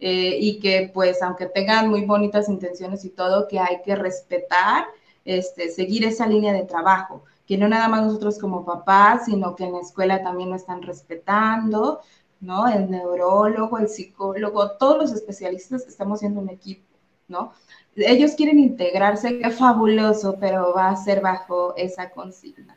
Eh, 0.00 0.38
y 0.40 0.60
que 0.60 0.90
pues 0.94 1.22
aunque 1.22 1.46
tengan 1.46 1.90
muy 1.90 2.06
bonitas 2.06 2.48
intenciones 2.48 3.04
y 3.04 3.10
todo, 3.10 3.46
que 3.48 3.58
hay 3.58 3.82
que 3.84 3.94
respetar, 3.96 4.86
este, 5.26 5.68
seguir 5.68 6.04
esa 6.04 6.26
línea 6.26 6.54
de 6.54 6.64
trabajo, 6.64 7.24
que 7.46 7.58
no 7.58 7.68
nada 7.68 7.88
más 7.88 8.04
nosotros 8.04 8.38
como 8.38 8.64
papás, 8.64 9.26
sino 9.26 9.54
que 9.54 9.64
en 9.64 9.72
la 9.72 9.80
escuela 9.80 10.22
también 10.22 10.48
lo 10.50 10.56
están 10.56 10.82
respetando, 10.82 12.00
¿no? 12.40 12.66
El 12.68 12.90
neurólogo, 12.90 13.78
el 13.78 13.88
psicólogo, 13.88 14.72
todos 14.78 14.96
los 14.98 15.12
especialistas 15.12 15.86
estamos 15.86 16.20
siendo 16.20 16.40
un 16.40 16.48
equipo, 16.48 16.82
¿no? 17.30 17.54
Ellos 17.96 18.32
quieren 18.32 18.58
integrarse, 18.58 19.38
qué 19.38 19.50
fabuloso, 19.50 20.36
pero 20.38 20.74
va 20.74 20.90
a 20.90 20.96
ser 20.96 21.20
bajo 21.20 21.74
esa 21.76 22.10
consigna. 22.10 22.76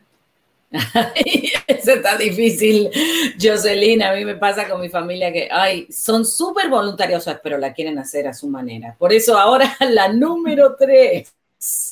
Eso 1.66 1.92
está 1.92 2.16
difícil, 2.16 2.90
Jocelyn. 3.40 4.02
A 4.02 4.12
mí 4.12 4.24
me 4.24 4.34
pasa 4.34 4.68
con 4.68 4.80
mi 4.80 4.88
familia 4.88 5.32
que, 5.32 5.48
ay, 5.50 5.86
son 5.90 6.24
súper 6.24 6.68
voluntariosas, 6.68 7.38
pero 7.42 7.58
la 7.58 7.72
quieren 7.72 7.98
hacer 7.98 8.26
a 8.26 8.34
su 8.34 8.48
manera. 8.48 8.96
Por 8.98 9.12
eso 9.12 9.38
ahora 9.38 9.76
la 9.90 10.08
número 10.08 10.74
tres. 10.76 11.34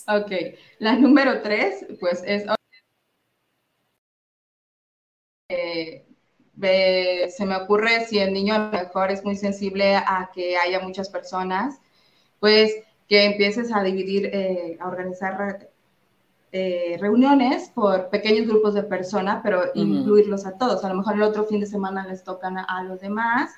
Ok, 0.09 0.33
la 0.79 0.97
número 0.97 1.41
tres, 1.43 1.87
pues 2.01 2.23
es... 2.27 2.45
Eh, 5.49 6.05
se 7.31 7.45
me 7.45 7.57
ocurre 7.57 8.05
si 8.07 8.19
el 8.19 8.33
niño 8.33 8.55
a 8.55 8.59
lo 8.59 8.71
mejor 8.71 9.11
es 9.11 9.25
muy 9.25 9.37
sensible 9.37 9.97
a 9.97 10.31
que 10.35 10.57
haya 10.57 10.81
muchas 10.81 11.09
personas, 11.09 11.81
pues 12.43 12.75
que 13.09 13.25
empieces 13.25 13.73
a 13.73 13.85
dividir, 13.85 14.27
eh, 14.33 14.77
a 14.81 14.89
organizar 14.89 15.71
eh, 16.51 16.97
reuniones 17.01 17.71
por 17.71 18.09
pequeños 18.09 18.49
grupos 18.49 18.75
de 18.75 18.83
personas, 18.83 19.39
pero 19.45 19.63
incluirlos 19.75 20.45
a 20.45 20.59
todos. 20.59 20.85
A 20.85 20.89
lo 20.89 20.97
mejor 20.97 21.15
el 21.15 21.23
otro 21.23 21.45
fin 21.45 21.61
de 21.61 21.67
semana 21.67 22.05
les 22.05 22.25
tocan 22.25 22.59
a, 22.59 22.83
los 22.83 23.01
demás. 23.01 23.53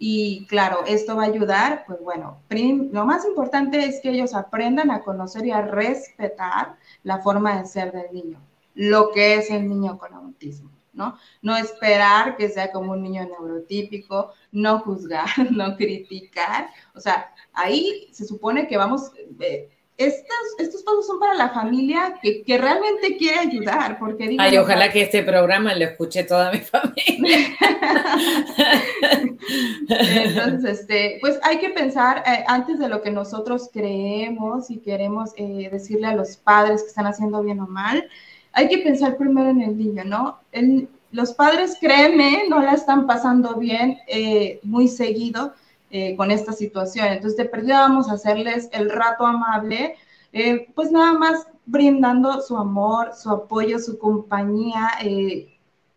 Y 0.00 0.46
claro, 0.48 0.80
esto 0.88 1.14
va 1.14 1.22
a 1.22 1.26
ayudar, 1.26 1.84
pues 1.86 2.00
bueno, 2.02 2.42
lo 2.50 3.04
más 3.04 3.24
importante 3.24 3.84
es 3.84 4.00
que 4.00 4.10
ellos 4.10 4.34
aprendan 4.34 4.90
a 4.90 5.02
conocer 5.02 5.46
y 5.46 5.52
a 5.52 5.62
respetar 5.62 6.74
la 7.04 7.18
forma 7.18 7.60
de 7.60 7.68
ser 7.68 7.92
del 7.92 8.12
niño, 8.12 8.40
lo 8.74 9.12
que 9.12 9.36
es 9.36 9.48
el 9.52 9.68
niño 9.68 9.96
con 9.96 10.12
autismo. 10.12 10.70
¿No? 10.98 11.16
No 11.40 11.56
esperar 11.56 12.36
que 12.36 12.50
sea 12.50 12.70
como 12.72 12.92
un 12.92 13.02
niño 13.02 13.24
neurotípico, 13.24 14.34
no 14.52 14.80
juzgar, 14.80 15.28
no 15.50 15.76
criticar. 15.76 16.68
O 16.94 17.00
sea, 17.00 17.32
ahí 17.54 18.08
se 18.12 18.26
supone 18.26 18.66
que 18.66 18.76
vamos, 18.76 19.12
eh, 19.40 19.70
estos, 19.96 20.38
estos 20.58 20.82
pasos 20.84 21.06
son 21.06 21.18
para 21.18 21.34
la 21.34 21.50
familia 21.50 22.14
que, 22.22 22.44
que 22.44 22.56
realmente 22.56 23.16
quiere 23.16 23.38
ayudar, 23.38 23.98
porque 23.98 24.36
Ay, 24.38 24.56
ojalá 24.56 24.92
que 24.92 25.02
este 25.02 25.24
programa 25.24 25.74
lo 25.74 25.84
escuche 25.84 26.22
toda 26.22 26.52
mi 26.52 26.58
familia. 26.60 27.56
Entonces, 29.88 30.80
este, 30.80 31.18
pues 31.20 31.40
hay 31.42 31.58
que 31.58 31.70
pensar 31.70 32.22
eh, 32.26 32.44
antes 32.46 32.78
de 32.78 32.88
lo 32.88 33.02
que 33.02 33.10
nosotros 33.10 33.70
creemos 33.72 34.70
y 34.70 34.78
queremos 34.78 35.30
eh, 35.36 35.68
decirle 35.72 36.06
a 36.06 36.14
los 36.14 36.36
padres 36.36 36.82
que 36.82 36.88
están 36.88 37.06
haciendo 37.06 37.42
bien 37.42 37.58
o 37.58 37.66
mal, 37.66 38.08
hay 38.58 38.68
que 38.68 38.78
pensar 38.78 39.16
primero 39.16 39.50
en 39.50 39.60
el 39.62 39.78
niño, 39.78 40.02
¿no? 40.04 40.40
los 41.12 41.32
padres, 41.32 41.78
créeme, 41.80 42.48
no 42.50 42.60
la 42.60 42.72
están 42.72 43.06
pasando 43.06 43.54
bien 43.54 43.98
eh, 44.08 44.58
muy 44.64 44.88
seguido, 44.88 45.54
eh, 45.90 46.16
con 46.16 46.32
esta 46.32 46.52
situación. 46.52 47.06
Entonces, 47.06 47.36
de 47.36 47.44
perdida 47.44 47.80
vamos 47.80 48.10
a 48.10 48.14
hacerles 48.14 48.68
el 48.72 48.90
rato 48.90 49.24
amable, 49.24 49.94
eh, 50.32 50.66
pues 50.74 50.90
nada 50.90 51.12
más 51.12 51.46
brindando 51.66 52.42
su 52.42 52.56
amor, 52.56 53.12
su 53.14 53.30
apoyo, 53.30 53.78
su 53.78 53.96
compañía 53.96 54.90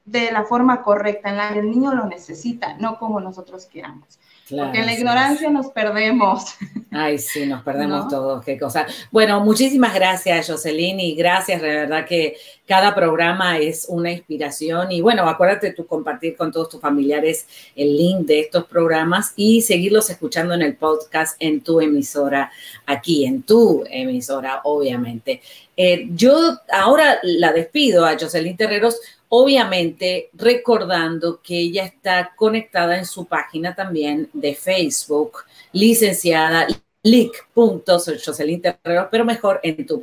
de 0.05 0.31
la 0.31 0.43
forma 0.43 0.83
correcta, 0.83 1.29
en 1.29 1.37
la 1.37 1.53
que 1.53 1.59
el 1.59 1.71
niño 1.71 1.95
lo 1.95 2.05
necesita, 2.05 2.77
no 2.77 2.99
como 2.99 3.19
nosotros 3.19 3.65
queramos. 3.65 4.19
Porque 4.51 4.79
en 4.79 4.85
la 4.85 4.93
ignorancia 4.93 5.49
nos 5.49 5.67
perdemos. 5.67 6.55
Ay, 6.91 7.17
sí, 7.17 7.45
nos 7.45 7.63
perdemos 7.63 8.07
todos, 8.09 8.43
qué 8.43 8.59
cosa. 8.59 8.85
Bueno, 9.11 9.39
muchísimas 9.41 9.93
gracias, 9.93 10.47
Jocelyn, 10.47 10.99
y 10.99 11.15
gracias, 11.15 11.61
de 11.61 11.67
verdad 11.67 12.05
que 12.05 12.35
cada 12.71 12.95
programa 12.95 13.57
es 13.57 13.85
una 13.89 14.13
inspiración. 14.13 14.93
Y 14.93 15.01
bueno, 15.01 15.27
acuérdate 15.27 15.73
tú 15.73 15.85
compartir 15.85 16.37
con 16.37 16.53
todos 16.53 16.69
tus 16.69 16.79
familiares 16.79 17.45
el 17.75 17.97
link 17.97 18.19
de 18.19 18.39
estos 18.39 18.63
programas 18.63 19.33
y 19.35 19.61
seguirlos 19.61 20.09
escuchando 20.09 20.53
en 20.53 20.61
el 20.61 20.77
podcast 20.77 21.35
en 21.41 21.59
tu 21.59 21.81
emisora, 21.81 22.49
aquí 22.85 23.25
en 23.25 23.43
tu 23.43 23.83
emisora, 23.89 24.61
obviamente. 24.63 25.41
Eh, 25.75 26.07
yo 26.11 26.59
ahora 26.71 27.19
la 27.23 27.51
despido 27.51 28.05
a 28.05 28.17
Jocelyn 28.17 28.55
Terreros 28.55 29.01
Obviamente, 29.33 30.29
recordando 30.33 31.39
que 31.41 31.57
ella 31.57 31.85
está 31.85 32.33
conectada 32.35 32.97
en 32.97 33.05
su 33.05 33.25
página 33.27 33.73
también 33.73 34.29
de 34.33 34.55
Facebook, 34.55 35.45
licenciada 35.71 36.67
lic.jocelyn 37.01 38.61
pero 38.83 39.25
mejor 39.25 39.61
en 39.63 39.85
tu. 39.85 40.01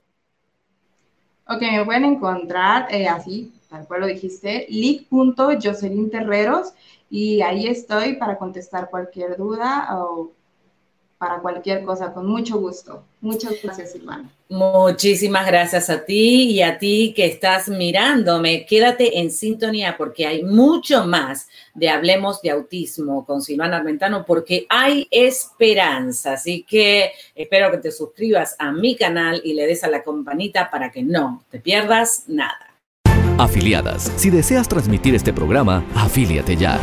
Ok, 1.49 1.63
me 1.63 1.85
pueden 1.85 2.05
encontrar 2.05 2.89
eh, 2.95 3.09
así, 3.09 3.53
tal 3.71 3.87
cual 3.87 4.03
lo 4.03 4.07
dijiste, 4.07 4.67
lic.jocelyn 4.69 6.11
y 7.11 7.41
ahí 7.41 7.67
estoy 7.67 8.17
para 8.17 8.37
contestar 8.37 8.91
cualquier 8.91 9.37
duda 9.39 9.89
o 9.99 10.33
para 11.19 11.41
cualquier 11.41 11.83
cosa, 11.83 12.13
con 12.13 12.27
mucho 12.27 12.59
gusto. 12.59 13.03
Muchas 13.21 13.55
gracias, 13.63 13.93
Silvana. 13.93 14.31
Muchísimas 14.49 15.47
gracias 15.47 15.91
a 15.91 16.05
ti 16.05 16.51
y 16.51 16.63
a 16.63 16.79
ti 16.79 17.13
que 17.15 17.27
estás 17.27 17.69
mirándome. 17.69 18.65
Quédate 18.65 19.19
en 19.19 19.33
sintonía 19.33 19.97
porque 19.99 20.27
hay 20.27 20.45
mucho 20.45 21.05
más 21.05 21.49
de 21.75 21.91
Hablemos 21.91 22.41
de 22.41 22.51
Autismo 22.51 23.27
con 23.27 23.43
Silvana 23.43 23.79
Armentano 23.79 24.25
porque 24.25 24.67
hay 24.69 25.09
esperanza. 25.11 26.35
Así 26.35 26.63
que 26.63 27.11
espero 27.35 27.71
que 27.73 27.79
te 27.79 27.91
suscribas 27.91 28.55
a 28.59 28.71
mi 28.71 28.97
canal 28.97 29.41
y 29.45 29.55
le 29.55 29.67
des 29.67 29.83
a 29.83 29.91
la 29.91 30.03
campanita 30.03 30.71
para 30.71 30.93
que 30.93 31.03
no 31.03 31.43
te 31.51 31.59
pierdas 31.59 32.25
nada. 32.29 32.75
Afiliadas, 33.39 34.13
si 34.17 34.31
deseas 34.31 34.69
transmitir 34.69 35.15
este 35.15 35.33
programa, 35.33 35.85
afíliate 35.95 36.57
ya. 36.57 36.81